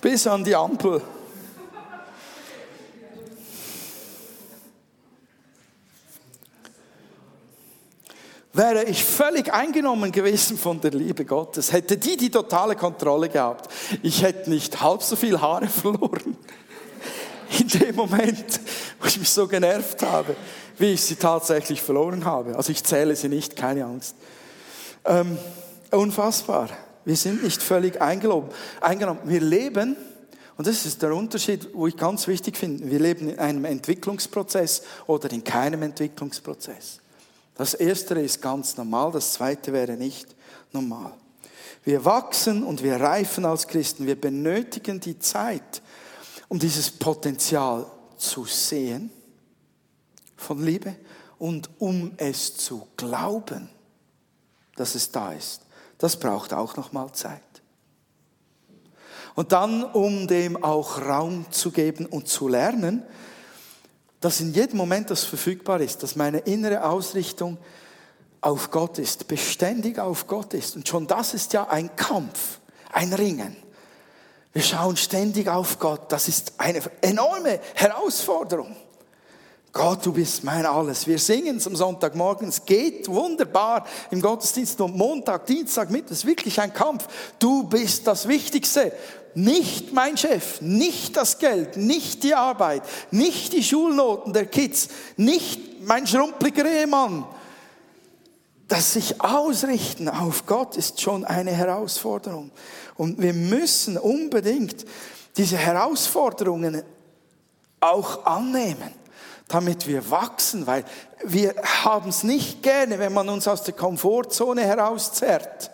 Bis 0.02 0.26
an 0.26 0.44
die 0.44 0.54
Ampel. 0.54 1.00
Wäre 8.54 8.84
ich 8.84 9.04
völlig 9.04 9.52
eingenommen 9.52 10.12
gewesen 10.12 10.56
von 10.56 10.80
der 10.80 10.92
Liebe 10.92 11.24
Gottes, 11.24 11.72
hätte 11.72 11.98
die 11.98 12.16
die 12.16 12.30
totale 12.30 12.76
Kontrolle 12.76 13.28
gehabt. 13.28 13.70
Ich 14.02 14.22
hätte 14.22 14.48
nicht 14.48 14.80
halb 14.80 15.02
so 15.02 15.16
viel 15.16 15.40
Haare 15.40 15.66
verloren. 15.68 16.36
In 17.58 17.68
dem 17.68 17.94
Moment, 17.94 18.60
wo 19.00 19.06
ich 19.06 19.18
mich 19.18 19.28
so 19.28 19.46
genervt 19.46 20.02
habe, 20.02 20.34
wie 20.78 20.92
ich 20.92 21.02
sie 21.02 21.16
tatsächlich 21.16 21.82
verloren 21.82 22.24
habe. 22.24 22.56
Also 22.56 22.72
ich 22.72 22.82
zähle 22.82 23.14
sie 23.14 23.28
nicht, 23.28 23.54
keine 23.54 23.84
Angst. 23.84 24.16
Ähm, 25.04 25.36
unfassbar. 25.90 26.70
Wir 27.04 27.16
sind 27.16 27.42
nicht 27.42 27.62
völlig 27.62 28.00
eingenommen. 28.00 28.48
Wir 29.24 29.40
leben, 29.40 29.96
und 30.56 30.66
das 30.66 30.86
ist 30.86 31.02
der 31.02 31.14
Unterschied, 31.14 31.68
wo 31.74 31.86
ich 31.86 31.96
ganz 31.96 32.26
wichtig 32.26 32.56
finde, 32.56 32.90
wir 32.90 32.98
leben 32.98 33.28
in 33.28 33.38
einem 33.38 33.64
Entwicklungsprozess 33.66 34.82
oder 35.06 35.30
in 35.30 35.44
keinem 35.44 35.82
Entwicklungsprozess. 35.82 37.00
Das 37.54 37.74
erste 37.74 38.14
ist 38.14 38.42
ganz 38.42 38.76
normal, 38.76 39.12
das 39.12 39.34
zweite 39.34 39.72
wäre 39.72 39.96
nicht 39.96 40.34
normal. 40.72 41.12
Wir 41.84 42.04
wachsen 42.04 42.62
und 42.64 42.82
wir 42.82 42.96
reifen 42.96 43.44
als 43.44 43.68
Christen. 43.68 44.06
Wir 44.06 44.20
benötigen 44.20 45.00
die 45.00 45.18
Zeit, 45.18 45.82
um 46.48 46.58
dieses 46.58 46.90
Potenzial 46.90 47.86
zu 48.16 48.44
sehen 48.44 49.10
von 50.36 50.64
Liebe 50.64 50.96
und 51.38 51.68
um 51.78 52.12
es 52.16 52.56
zu 52.56 52.88
glauben, 52.96 53.68
dass 54.76 54.94
es 54.94 55.10
da 55.10 55.32
ist. 55.32 55.62
Das 55.98 56.18
braucht 56.18 56.52
auch 56.52 56.76
noch 56.76 56.92
mal 56.92 57.12
Zeit. 57.12 57.42
Und 59.34 59.52
dann, 59.52 59.82
um 59.84 60.26
dem 60.26 60.62
auch 60.62 61.00
Raum 61.00 61.46
zu 61.50 61.70
geben 61.70 62.06
und 62.06 62.28
zu 62.28 62.48
lernen, 62.48 63.02
dass 64.24 64.40
in 64.40 64.54
jedem 64.54 64.78
Moment 64.78 65.10
das 65.10 65.24
verfügbar 65.24 65.82
ist, 65.82 66.02
dass 66.02 66.16
meine 66.16 66.38
innere 66.38 66.88
Ausrichtung 66.88 67.58
auf 68.40 68.70
Gott 68.70 68.98
ist, 68.98 69.28
beständig 69.28 69.98
auf 69.98 70.26
Gott 70.26 70.54
ist. 70.54 70.76
Und 70.76 70.88
schon 70.88 71.06
das 71.06 71.34
ist 71.34 71.52
ja 71.52 71.68
ein 71.68 71.94
Kampf, 71.94 72.58
ein 72.90 73.12
Ringen. 73.12 73.54
Wir 74.54 74.62
schauen 74.62 74.96
ständig 74.96 75.50
auf 75.50 75.78
Gott. 75.78 76.10
Das 76.10 76.28
ist 76.28 76.54
eine 76.56 76.80
enorme 77.02 77.60
Herausforderung. 77.74 78.74
Gott, 79.74 80.06
du 80.06 80.12
bist 80.14 80.42
mein 80.42 80.64
Alles. 80.64 81.06
Wir 81.06 81.18
singen 81.18 81.58
es 81.58 81.66
am 81.66 81.76
Sonntagmorgen. 81.76 82.48
Es 82.48 82.64
geht 82.64 83.08
wunderbar 83.08 83.84
im 84.10 84.22
Gottesdienst 84.22 84.80
und 84.80 84.96
Montag, 84.96 85.44
Dienstag. 85.44 85.90
Es 85.90 86.10
ist 86.10 86.26
wirklich 86.26 86.58
ein 86.62 86.72
Kampf. 86.72 87.08
Du 87.38 87.64
bist 87.64 88.06
das 88.06 88.26
Wichtigste. 88.26 88.92
Nicht 89.34 89.92
mein 89.92 90.16
Chef, 90.16 90.60
nicht 90.60 91.16
das 91.16 91.38
Geld, 91.38 91.76
nicht 91.76 92.22
die 92.22 92.34
Arbeit, 92.34 92.82
nicht 93.10 93.52
die 93.52 93.64
Schulnoten 93.64 94.32
der 94.32 94.46
Kids, 94.46 94.88
nicht 95.16 95.82
mein 95.82 96.06
schrumpeliger 96.06 96.64
Ehemann. 96.64 97.24
Das 98.68 98.94
sich 98.94 99.20
ausrichten 99.20 100.08
auf 100.08 100.46
Gott 100.46 100.76
ist 100.76 101.00
schon 101.00 101.24
eine 101.24 101.50
Herausforderung. 101.50 102.50
Und 102.96 103.20
wir 103.20 103.34
müssen 103.34 103.98
unbedingt 103.98 104.84
diese 105.36 105.56
Herausforderungen 105.56 106.82
auch 107.80 108.24
annehmen, 108.24 108.92
damit 109.48 109.86
wir 109.86 110.10
wachsen, 110.10 110.66
weil 110.66 110.84
wir 111.24 111.54
haben 111.84 112.08
es 112.08 112.22
nicht 112.22 112.62
gerne, 112.62 112.98
wenn 112.98 113.12
man 113.12 113.28
uns 113.28 113.46
aus 113.46 113.62
der 113.62 113.74
Komfortzone 113.74 114.62
herauszerrt. 114.62 115.70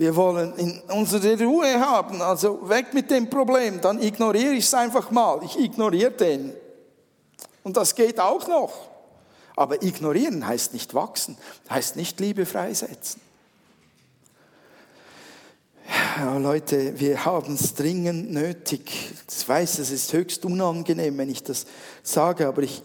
Wir 0.00 0.16
wollen 0.16 0.54
in 0.56 0.80
unsere 0.88 1.38
Ruhe 1.44 1.78
haben, 1.78 2.22
also 2.22 2.66
weg 2.66 2.94
mit 2.94 3.10
dem 3.10 3.28
Problem, 3.28 3.82
dann 3.82 4.00
ignoriere 4.00 4.54
ich 4.54 4.64
es 4.64 4.72
einfach 4.72 5.10
mal. 5.10 5.42
Ich 5.44 5.58
ignoriere 5.58 6.12
den. 6.12 6.54
Und 7.64 7.76
das 7.76 7.94
geht 7.94 8.18
auch 8.18 8.48
noch. 8.48 8.72
Aber 9.56 9.82
ignorieren 9.82 10.46
heißt 10.46 10.72
nicht 10.72 10.94
wachsen, 10.94 11.36
heißt 11.68 11.96
nicht 11.96 12.18
Liebe 12.18 12.46
freisetzen. 12.46 13.20
Ja, 16.16 16.38
Leute, 16.38 16.98
wir 16.98 17.26
haben 17.26 17.52
es 17.52 17.74
dringend 17.74 18.32
nötig. 18.32 18.90
Ich 19.30 19.46
weiß, 19.46 19.80
es 19.80 19.90
ist 19.90 20.14
höchst 20.14 20.46
unangenehm, 20.46 21.18
wenn 21.18 21.28
ich 21.28 21.42
das 21.42 21.66
sage, 22.02 22.48
aber 22.48 22.62
ich, 22.62 22.82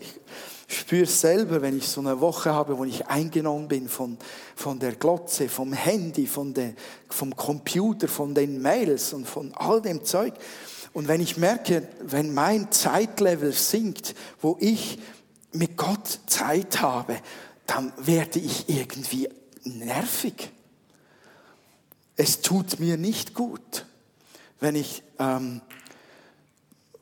ich 0.67 0.80
spüre 0.80 1.06
selber, 1.06 1.62
wenn 1.62 1.78
ich 1.78 1.88
so 1.88 2.01
eine 2.01 2.19
Woche 2.21 2.54
habe, 2.54 2.78
wo 2.78 2.86
ich 2.86 3.06
eingenommen 3.08 3.67
bin 3.67 3.88
von, 3.88 4.17
von 4.56 4.80
der 4.80 4.93
Glotze, 4.93 5.47
vom 5.47 5.73
Handy, 5.73 6.25
von 6.25 6.54
der, 6.54 6.73
vom 7.10 7.36
Computer, 7.36 8.08
von 8.08 8.34
den 8.34 8.62
Mails 8.62 9.13
und 9.13 9.28
von 9.28 9.54
all 9.54 9.82
dem 9.82 10.04
Zeug. 10.04 10.34
Und 10.93 11.08
wenn 11.08 11.21
ich 11.21 11.38
merke, 11.38 11.88
wenn 12.01 12.34
mein 12.34 12.71
Zeitlevel 12.71 13.51
sinkt, 13.51 14.15
wo 14.41 14.58
ich 14.60 14.97
mit 15.51 15.78
Gott 15.78 16.19
Zeit 16.25 16.82
habe, 16.82 17.17
dann 17.67 17.93
werde 17.97 18.39
ich 18.39 18.69
irgendwie 18.69 19.30
nervig. 19.63 20.51
Es 22.15 22.41
tut 22.41 22.80
mir 22.80 22.97
nicht 22.97 23.34
gut, 23.34 23.86
wenn 24.60 24.75
ich 24.75 25.04
ähm, 25.19 25.62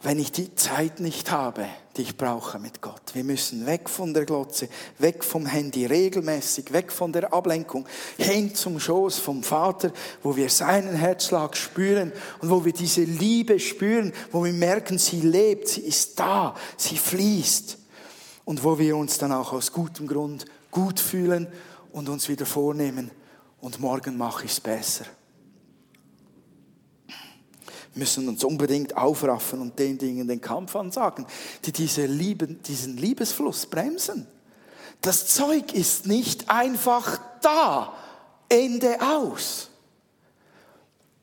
wenn 0.04 0.20
ich 0.20 0.34
die 0.34 0.54
Zeit 0.54 1.00
nicht 1.00 1.32
habe, 1.32 1.66
die 1.96 2.02
ich 2.02 2.18
brauche 2.18 2.58
mit 2.58 2.82
Gott. 2.82 3.02
Wir 3.14 3.24
müssen 3.24 3.66
weg 3.66 3.88
von 3.90 4.14
der 4.14 4.26
Glotze, 4.26 4.68
weg 4.98 5.24
vom 5.24 5.46
Handy, 5.46 5.86
regelmäßig, 5.86 6.74
weg 6.74 6.92
von 6.92 7.14
der 7.14 7.34
Ablenkung, 7.34 7.86
hin 8.18 8.56
zum 8.56 8.80
Schoß 8.80 9.20
vom 9.20 9.44
Vater, 9.44 9.92
wo 10.24 10.36
wir 10.36 10.50
seinen 10.50 10.96
Herzschlag 10.96 11.56
spüren 11.56 12.12
und 12.42 12.50
wo 12.50 12.66
wir 12.66 12.74
diese 12.74 13.04
Liebe 13.04 13.60
spüren, 13.60 14.12
wo 14.32 14.44
wir 14.44 14.54
merken, 14.54 14.98
sie 14.98 15.22
lebt, 15.22 15.68
sie 15.68 15.82
ist 15.82 16.20
da, 16.20 16.56
sie 16.78 16.98
fließt 16.98 17.78
und 18.46 18.64
wo 18.64 18.80
wir 18.80 18.98
uns 18.98 19.18
dann 19.20 19.32
auch 19.32 19.54
aus 19.54 19.72
gutem 19.72 20.08
Grund 20.08 20.46
gut 20.72 21.00
fühlen 21.00 21.48
und 21.92 22.10
uns 22.10 22.28
wieder 22.28 22.48
vornehmen 22.48 23.12
und 23.62 23.80
morgen 23.80 24.18
mache 24.18 24.46
ich 24.46 24.52
es 24.52 24.60
besser 24.60 25.06
müssen 27.96 28.28
uns 28.28 28.44
unbedingt 28.44 28.98
aufraffen 28.98 29.62
und 29.62 29.78
den 29.78 29.98
Dingen 29.98 30.28
den 30.28 30.42
Kampf 30.42 30.76
ansagen, 30.76 31.26
die 31.66 31.72
diese 31.72 32.06
Lieben, 32.06 32.62
diesen 32.64 32.98
Liebesfluss 32.98 33.66
bremsen. 33.66 34.28
Das 35.02 35.28
Zeug 35.28 35.74
ist 35.74 36.08
nicht 36.08 36.50
einfach 36.50 37.20
da. 37.42 37.94
Ende 38.50 38.98
aus. 39.02 39.70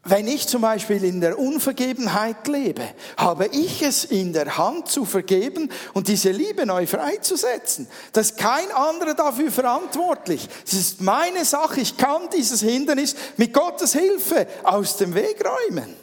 Wenn 0.03 0.27
ich 0.27 0.49
zum 0.49 0.63
Beispiel 0.63 1.05
in 1.05 1.21
der 1.21 1.39
Unvergebenheit 1.39 2.49
lebe, 2.49 2.83
habe 3.19 3.47
ich 3.49 3.83
es 3.83 4.05
in 4.07 4.33
der 4.33 4.57
Hand 4.57 4.89
zu 4.89 5.05
vergeben 5.05 5.71
und 5.93 6.09
diese 6.09 6.31
Liebe 6.31 6.65
neu 6.65 6.87
freizusetzen. 6.87 7.87
Das 8.13 8.31
ist 8.31 8.39
kein 8.39 8.71
anderer 8.73 9.13
dafür 9.13 9.51
verantwortlich. 9.51 10.49
Es 10.67 10.73
ist 10.73 11.03
meine 11.03 11.45
Sache. 11.45 11.83
Ich 11.83 11.99
kann 11.99 12.31
dieses 12.35 12.63
Hindernis 12.63 13.15
mit 13.37 13.53
Gottes 13.53 13.93
Hilfe 13.93 14.47
aus 14.65 14.97
dem 14.97 15.15
Weg 15.15 15.45
räumen. 15.45 15.95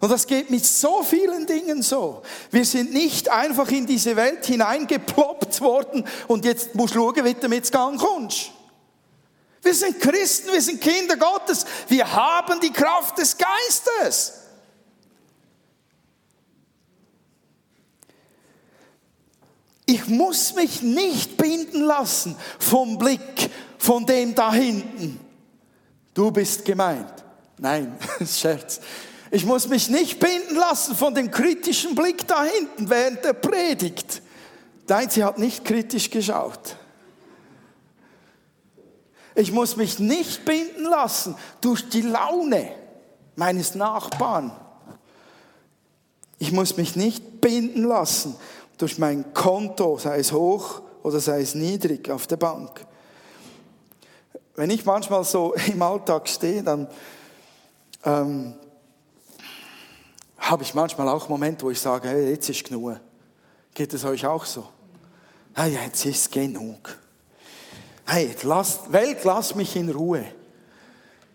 Und 0.00 0.10
das 0.10 0.26
geht 0.26 0.48
mit 0.48 0.64
so 0.64 1.02
vielen 1.02 1.46
Dingen 1.46 1.82
so. 1.82 2.22
Wir 2.50 2.64
sind 2.64 2.92
nicht 2.92 3.28
einfach 3.30 3.68
in 3.70 3.86
diese 3.86 4.14
Welt 4.14 4.46
hineingeploppt 4.46 5.60
worden 5.60 6.04
und 6.28 6.44
jetzt 6.44 6.74
musst 6.74 6.94
du 6.94 7.00
schauen, 7.00 7.24
wie 7.24 7.34
du 7.34 7.48
mit 7.48 7.70
Gang 7.72 8.00
kommst. 8.00 8.52
Wir 9.60 9.74
sind 9.74 9.98
Christen, 10.00 10.52
wir 10.52 10.62
sind 10.62 10.80
Kinder 10.80 11.16
Gottes. 11.16 11.66
Wir 11.88 12.10
haben 12.10 12.60
die 12.60 12.72
Kraft 12.72 13.18
des 13.18 13.36
Geistes. 13.36 14.34
Ich 19.84 20.06
muss 20.06 20.54
mich 20.54 20.82
nicht 20.82 21.36
binden 21.36 21.82
lassen 21.82 22.36
vom 22.58 22.98
Blick 22.98 23.50
von 23.78 24.06
dem 24.06 24.34
da 24.34 24.52
hinten. 24.52 25.18
Du 26.14 26.30
bist 26.30 26.64
gemeint. 26.64 27.24
Nein, 27.56 27.96
Scherz. 28.26 28.80
Ich 29.30 29.44
muss 29.44 29.68
mich 29.68 29.90
nicht 29.90 30.20
binden 30.20 30.56
lassen 30.56 30.94
von 30.94 31.14
dem 31.14 31.30
kritischen 31.30 31.94
Blick 31.94 32.26
da 32.26 32.44
hinten 32.44 32.88
während 32.88 33.24
der 33.24 33.34
Predigt. 33.34 34.22
Nein, 34.88 35.10
sie 35.10 35.22
hat 35.22 35.38
nicht 35.38 35.64
kritisch 35.64 36.10
geschaut. 36.10 36.76
Ich 39.34 39.52
muss 39.52 39.76
mich 39.76 39.98
nicht 39.98 40.44
binden 40.44 40.84
lassen 40.84 41.36
durch 41.60 41.88
die 41.88 42.00
Laune 42.00 42.72
meines 43.36 43.74
Nachbarn. 43.74 44.50
Ich 46.38 46.50
muss 46.50 46.76
mich 46.76 46.96
nicht 46.96 47.40
binden 47.40 47.84
lassen 47.84 48.34
durch 48.78 48.98
mein 48.98 49.34
Konto, 49.34 49.98
sei 49.98 50.18
es 50.18 50.32
hoch 50.32 50.82
oder 51.02 51.20
sei 51.20 51.42
es 51.42 51.54
niedrig 51.54 52.10
auf 52.10 52.26
der 52.26 52.36
Bank. 52.36 52.84
Wenn 54.56 54.70
ich 54.70 54.84
manchmal 54.84 55.22
so 55.22 55.54
im 55.66 55.82
Alltag 55.82 56.28
stehe, 56.28 56.62
dann 56.62 56.88
ähm, 58.04 58.54
habe 60.48 60.62
ich 60.62 60.72
manchmal 60.72 61.08
auch 61.08 61.28
Momente, 61.28 61.66
wo 61.66 61.70
ich 61.70 61.80
sage, 61.80 62.08
hey, 62.08 62.30
jetzt 62.30 62.48
ist 62.48 62.64
genug. 62.64 62.98
Geht 63.74 63.92
es 63.92 64.04
euch 64.04 64.26
auch 64.26 64.46
so? 64.46 64.66
Hey, 65.54 65.74
jetzt 65.74 66.06
ist 66.06 66.32
genug. 66.32 66.96
Hey, 68.06 68.34
lass, 68.42 68.90
Welt, 68.90 69.18
lass 69.24 69.54
mich 69.54 69.76
in 69.76 69.90
Ruhe. 69.90 70.24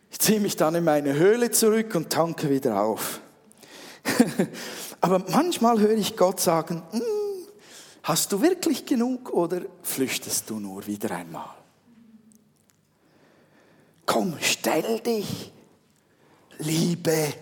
Ich 0.09 0.19
ziehe 0.19 0.39
mich 0.39 0.55
dann 0.55 0.73
in 0.75 0.83
meine 0.83 1.13
Höhle 1.13 1.51
zurück 1.51 1.93
und 1.93 2.09
tanke 2.09 2.49
wieder 2.49 2.81
auf. 2.81 3.19
Aber 5.01 5.19
manchmal 5.29 5.79
höre 5.79 5.97
ich 5.97 6.17
Gott 6.17 6.39
sagen, 6.39 6.81
hm, 6.91 7.01
hast 8.01 8.31
du 8.31 8.41
wirklich 8.41 8.85
genug 8.85 9.31
oder 9.31 9.61
flüchtest 9.83 10.49
du 10.49 10.59
nur 10.59 10.87
wieder 10.87 11.11
einmal? 11.11 11.49
Komm, 14.07 14.35
stell 14.41 14.99
dich, 15.01 15.51
liebe 16.57 17.33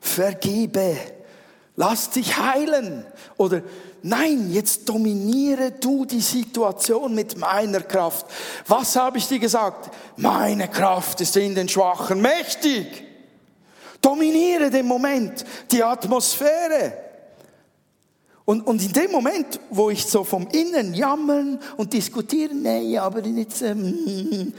vergebe, 0.00 0.96
lass 1.76 2.10
dich 2.10 2.36
heilen. 2.36 3.06
Oder 3.36 3.62
nein, 4.02 4.50
jetzt 4.52 4.88
dominiere 4.88 5.72
du 5.72 6.04
die 6.04 6.20
Situation 6.20 7.14
mit 7.14 7.36
meiner 7.38 7.80
Kraft. 7.80 8.26
Was 8.66 8.96
habe 8.96 9.18
ich 9.18 9.28
dir 9.28 9.38
gesagt? 9.38 9.94
Meine 10.16 10.68
Kraft 10.68 11.20
ist 11.20 11.36
in 11.36 11.54
den 11.54 11.68
Schwachen 11.68 12.20
mächtig. 12.20 13.04
Dominiere 14.00 14.70
den 14.70 14.86
Moment, 14.86 15.44
die 15.70 15.82
Atmosphäre. 15.82 16.94
Und, 18.46 18.66
und 18.66 18.82
in 18.82 18.92
dem 18.92 19.12
Moment, 19.12 19.60
wo 19.70 19.90
ich 19.90 20.04
so 20.06 20.24
vom 20.24 20.48
Innen 20.48 20.94
jammern 20.94 21.60
und 21.76 21.92
diskutieren, 21.92 22.62
nee, 22.62 22.98
aber 22.98 23.24
jetzt, 23.24 23.62
ähm, 23.62 24.52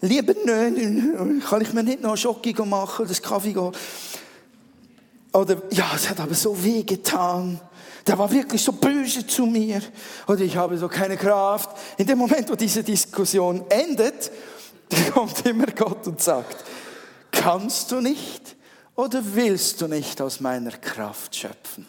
lieber, 0.00 0.34
nö, 0.44 1.40
kann 1.40 1.60
ich 1.60 1.72
mir 1.72 1.82
nicht 1.82 2.00
noch 2.00 2.16
Schocki 2.16 2.54
machen, 2.64 3.06
das 3.06 3.20
Kaffee 3.20 3.52
gehen. 3.52 3.72
Oder, 5.34 5.60
ja, 5.72 5.90
es 5.96 6.08
hat 6.08 6.20
aber 6.20 6.34
so 6.34 6.62
weh 6.62 6.84
getan. 6.84 7.60
Der 8.06 8.16
war 8.16 8.30
wirklich 8.30 8.62
so 8.62 8.70
böse 8.70 9.26
zu 9.26 9.46
mir. 9.46 9.82
Oder 10.28 10.42
ich 10.42 10.56
habe 10.56 10.78
so 10.78 10.86
keine 10.86 11.16
Kraft. 11.16 11.70
In 11.98 12.06
dem 12.06 12.18
Moment, 12.18 12.48
wo 12.48 12.54
diese 12.54 12.84
Diskussion 12.84 13.64
endet, 13.68 14.30
kommt 15.12 15.44
immer 15.44 15.66
Gott 15.66 16.06
und 16.06 16.22
sagt, 16.22 16.64
kannst 17.32 17.90
du 17.90 18.00
nicht 18.00 18.54
oder 18.94 19.20
willst 19.34 19.80
du 19.80 19.88
nicht 19.88 20.22
aus 20.22 20.38
meiner 20.38 20.70
Kraft 20.70 21.34
schöpfen? 21.34 21.86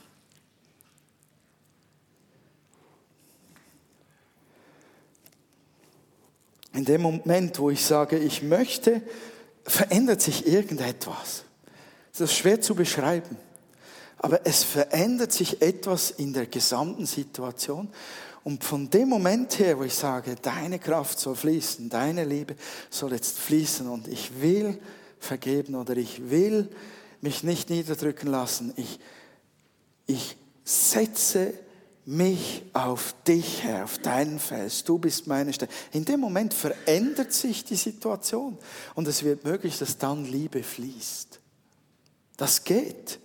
In 6.73 6.83
dem 6.83 7.03
Moment, 7.03 7.59
wo 7.59 7.69
ich 7.69 7.85
sage, 7.85 8.17
ich 8.17 8.41
möchte, 8.41 9.03
verändert 9.65 10.21
sich 10.21 10.47
irgendetwas. 10.47 11.45
Das 12.17 12.31
ist 12.31 12.37
schwer 12.37 12.61
zu 12.61 12.75
beschreiben. 12.75 13.37
Aber 14.19 14.45
es 14.45 14.63
verändert 14.63 15.33
sich 15.33 15.61
etwas 15.61 16.11
in 16.11 16.31
der 16.31 16.45
gesamten 16.45 17.05
Situation. 17.05 17.89
Und 18.43 18.63
von 18.63 18.89
dem 18.89 19.09
Moment 19.09 19.59
her, 19.59 19.77
wo 19.77 19.83
ich 19.83 19.95
sage, 19.95 20.35
deine 20.41 20.79
Kraft 20.79 21.19
soll 21.19 21.35
fließen, 21.35 21.89
deine 21.89 22.23
Liebe 22.23 22.55
soll 22.89 23.11
jetzt 23.11 23.39
fließen 23.39 23.87
und 23.89 24.07
ich 24.07 24.39
will 24.39 24.79
vergeben 25.19 25.75
oder 25.75 25.97
ich 25.97 26.29
will 26.29 26.69
mich 27.21 27.43
nicht 27.43 27.69
niederdrücken 27.69 28.29
lassen, 28.29 28.71
ich, 28.77 28.99
ich 30.05 30.37
setze 30.63 31.53
mich 32.05 32.63
auf 32.73 33.15
dich, 33.27 33.63
Herr, 33.63 33.83
auf 33.83 33.97
deinen 33.97 34.39
Fels. 34.39 34.83
Du 34.83 34.99
bist 34.99 35.25
meine 35.25 35.51
Stelle. 35.51 35.71
In 35.91 36.05
dem 36.05 36.19
Moment 36.19 36.53
verändert 36.53 37.33
sich 37.33 37.65
die 37.65 37.75
Situation 37.75 38.57
und 38.93 39.07
es 39.07 39.23
wird 39.23 39.43
möglich, 39.43 39.79
dass 39.79 39.97
dann 39.97 40.23
Liebe 40.25 40.61
fließt. 40.61 41.39
Das 42.37 42.63
geht. 42.63 43.19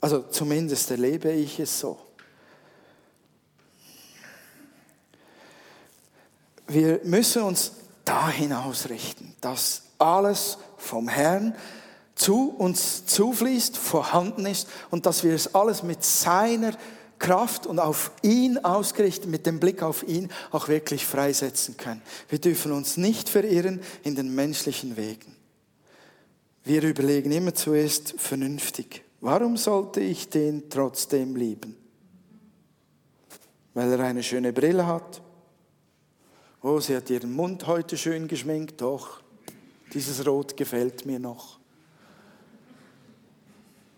Also 0.00 0.22
zumindest 0.22 0.90
erlebe 0.90 1.32
ich 1.32 1.58
es 1.58 1.80
so. 1.80 1.98
Wir 6.66 7.00
müssen 7.04 7.42
uns 7.42 7.72
dahin 8.04 8.52
ausrichten, 8.52 9.34
dass 9.40 9.82
alles 9.98 10.58
vom 10.76 11.08
Herrn 11.08 11.54
zu 12.14 12.50
uns 12.50 13.06
zufließt, 13.06 13.76
vorhanden 13.76 14.46
ist 14.46 14.68
und 14.90 15.06
dass 15.06 15.24
wir 15.24 15.34
es 15.34 15.54
alles 15.54 15.82
mit 15.82 16.04
seiner 16.04 16.72
Kraft 17.18 17.66
und 17.66 17.78
auf 17.78 18.12
ihn 18.22 18.58
ausgerichtet, 18.58 19.30
mit 19.30 19.46
dem 19.46 19.60
Blick 19.60 19.82
auf 19.82 20.02
ihn 20.06 20.30
auch 20.50 20.68
wirklich 20.68 21.06
freisetzen 21.06 21.76
können. 21.76 22.02
Wir 22.28 22.38
dürfen 22.38 22.72
uns 22.72 22.96
nicht 22.96 23.28
verirren 23.28 23.80
in 24.02 24.14
den 24.14 24.34
menschlichen 24.34 24.96
Wegen. 24.96 25.33
Wir 26.66 26.82
überlegen 26.82 27.30
immer 27.30 27.54
zuerst 27.54 28.18
vernünftig. 28.18 29.04
Warum 29.20 29.58
sollte 29.58 30.00
ich 30.00 30.30
den 30.30 30.70
trotzdem 30.70 31.36
lieben? 31.36 31.76
Weil 33.74 33.92
er 33.92 34.00
eine 34.00 34.22
schöne 34.22 34.50
Brille 34.52 34.86
hat. 34.86 35.20
Oh, 36.62 36.80
sie 36.80 36.96
hat 36.96 37.10
ihren 37.10 37.34
Mund 37.34 37.66
heute 37.66 37.98
schön 37.98 38.28
geschminkt. 38.28 38.80
Doch, 38.80 39.20
dieses 39.92 40.26
Rot 40.26 40.56
gefällt 40.56 41.04
mir 41.04 41.18
noch. 41.18 41.58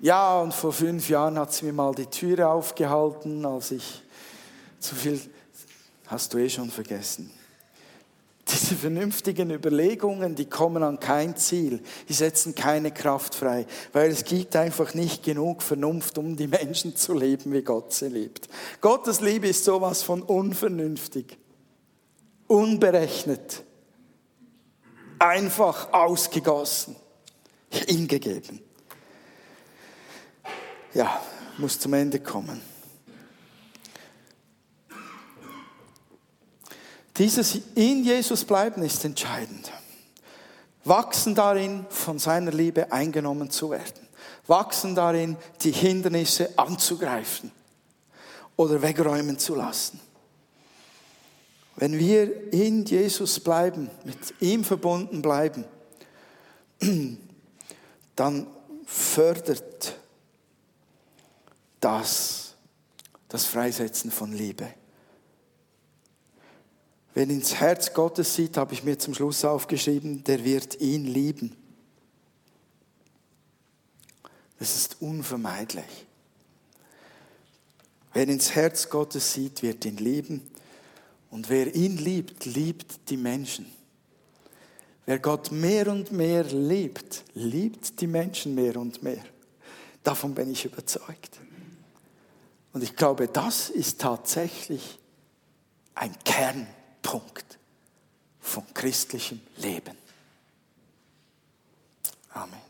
Ja, 0.01 0.41
und 0.41 0.53
vor 0.53 0.73
fünf 0.73 1.09
Jahren 1.09 1.39
hat 1.39 1.53
sie 1.53 1.67
mir 1.67 1.73
mal 1.73 1.95
die 1.95 2.07
Türe 2.07 2.49
aufgehalten, 2.49 3.47
als 3.47 3.71
ich 3.71 4.03
zu 4.81 4.97
viel, 4.97 5.21
hast 6.07 6.35
du 6.35 6.39
eh 6.39 6.49
schon 6.49 6.71
vergessen. 6.71 7.31
Diese 8.57 8.75
vernünftigen 8.75 9.51
Überlegungen, 9.51 10.35
die 10.35 10.47
kommen 10.47 10.83
an 10.83 10.99
kein 10.99 11.37
Ziel. 11.37 11.83
Die 12.09 12.15
setzen 12.15 12.55
keine 12.55 12.91
Kraft 12.91 13.35
frei, 13.35 13.67
weil 13.93 14.11
es 14.11 14.25
gibt 14.25 14.57
einfach 14.57 14.95
nicht 14.95 15.23
genug 15.23 15.63
Vernunft, 15.63 16.17
um 16.17 16.37
die 16.37 16.47
Menschen 16.47 16.97
zu 16.97 17.13
leben, 17.13 17.53
wie 17.53 17.61
Gott 17.61 17.93
sie 17.93 18.09
liebt. 18.09 18.49
Gottes 18.81 19.21
Liebe 19.21 19.47
ist 19.49 19.65
sowas 19.65 20.03
von 20.03 20.23
unvernünftig, 20.23 21.37
unberechnet, 22.47 23.63
einfach 25.19 25.93
ausgegossen, 25.93 26.97
hingegeben. 27.69 28.63
Ja, 30.95 31.21
muss 31.59 31.79
zum 31.79 31.93
Ende 31.93 32.21
kommen. 32.21 32.63
Dieses 37.19 37.59
in 37.75 38.05
Jesus 38.05 38.45
bleiben 38.45 38.83
ist 38.83 39.05
entscheidend. 39.05 39.73
Wachsen 40.85 41.35
darin, 41.35 41.87
von 41.89 42.19
seiner 42.19 42.53
Liebe 42.53 42.93
eingenommen 42.93 43.51
zu 43.51 43.71
werden. 43.71 44.07
Wachsen 44.47 44.95
darin, 44.95 45.37
die 45.63 45.73
Hindernisse 45.73 46.59
anzugreifen 46.59 47.51
oder 48.57 48.81
wegräumen 48.83 49.39
zu 49.39 49.55
lassen. 49.55 50.01
Wenn 51.77 51.99
wir 51.99 52.53
in 52.53 52.85
Jesus 52.85 53.41
bleiben, 53.41 53.91
mit 54.05 54.41
ihm 54.41 54.65
verbunden 54.65 55.21
bleiben, 55.21 55.65
dann 58.17 58.47
fördert 58.87 59.97
das 61.81 62.47
das 63.29 63.45
Freisetzen 63.45 64.11
von 64.11 64.33
Liebe. 64.33 64.69
Wer 67.17 67.31
ins 67.31 67.55
Herz 67.55 67.95
Gottes 67.95 68.35
sieht, 68.35 68.59
habe 68.59 68.75
ich 68.75 68.85
mir 68.85 68.99
zum 68.99 69.15
Schluss 69.15 69.43
aufgeschrieben, 69.43 70.23
der 70.25 70.45
wird 70.45 70.83
ihn 70.83 71.07
lieben. 71.07 71.57
Das 74.59 74.77
ist 74.77 75.01
unvermeidlich. 75.01 76.05
Wer 78.13 78.29
ins 78.29 78.55
Herz 78.55 78.91
Gottes 78.91 79.33
sieht, 79.33 79.63
wird 79.63 79.87
ihn 79.87 79.97
lieben. 79.97 80.43
Und 81.31 81.49
wer 81.49 81.75
ihn 81.75 81.97
liebt, 81.97 82.45
liebt 82.45 83.09
die 83.09 83.17
Menschen. 83.17 83.65
Wer 85.07 85.19
Gott 85.19 85.51
mehr 85.51 85.87
und 85.89 86.13
mehr 86.13 86.45
liebt, 86.45 87.25
liebt 87.33 87.99
die 88.03 88.09
Menschen 88.09 88.55
mehr 88.55 88.77
und 88.77 89.03
mehr. 89.03 89.25
Davon 90.03 90.35
bin 90.35 90.51
ich 90.51 90.67
überzeugt. 90.67 91.39
Und 92.75 92.83
ich 92.83 92.95
glaube, 92.95 93.27
das 93.27 93.71
ist 93.71 94.03
tatsächlich 94.03 94.99
ein 95.95 96.15
Punkt 97.07 97.57
von 98.41 98.65
christlichem 98.75 99.41
Leben. 99.59 99.97
Amen. 102.31 102.66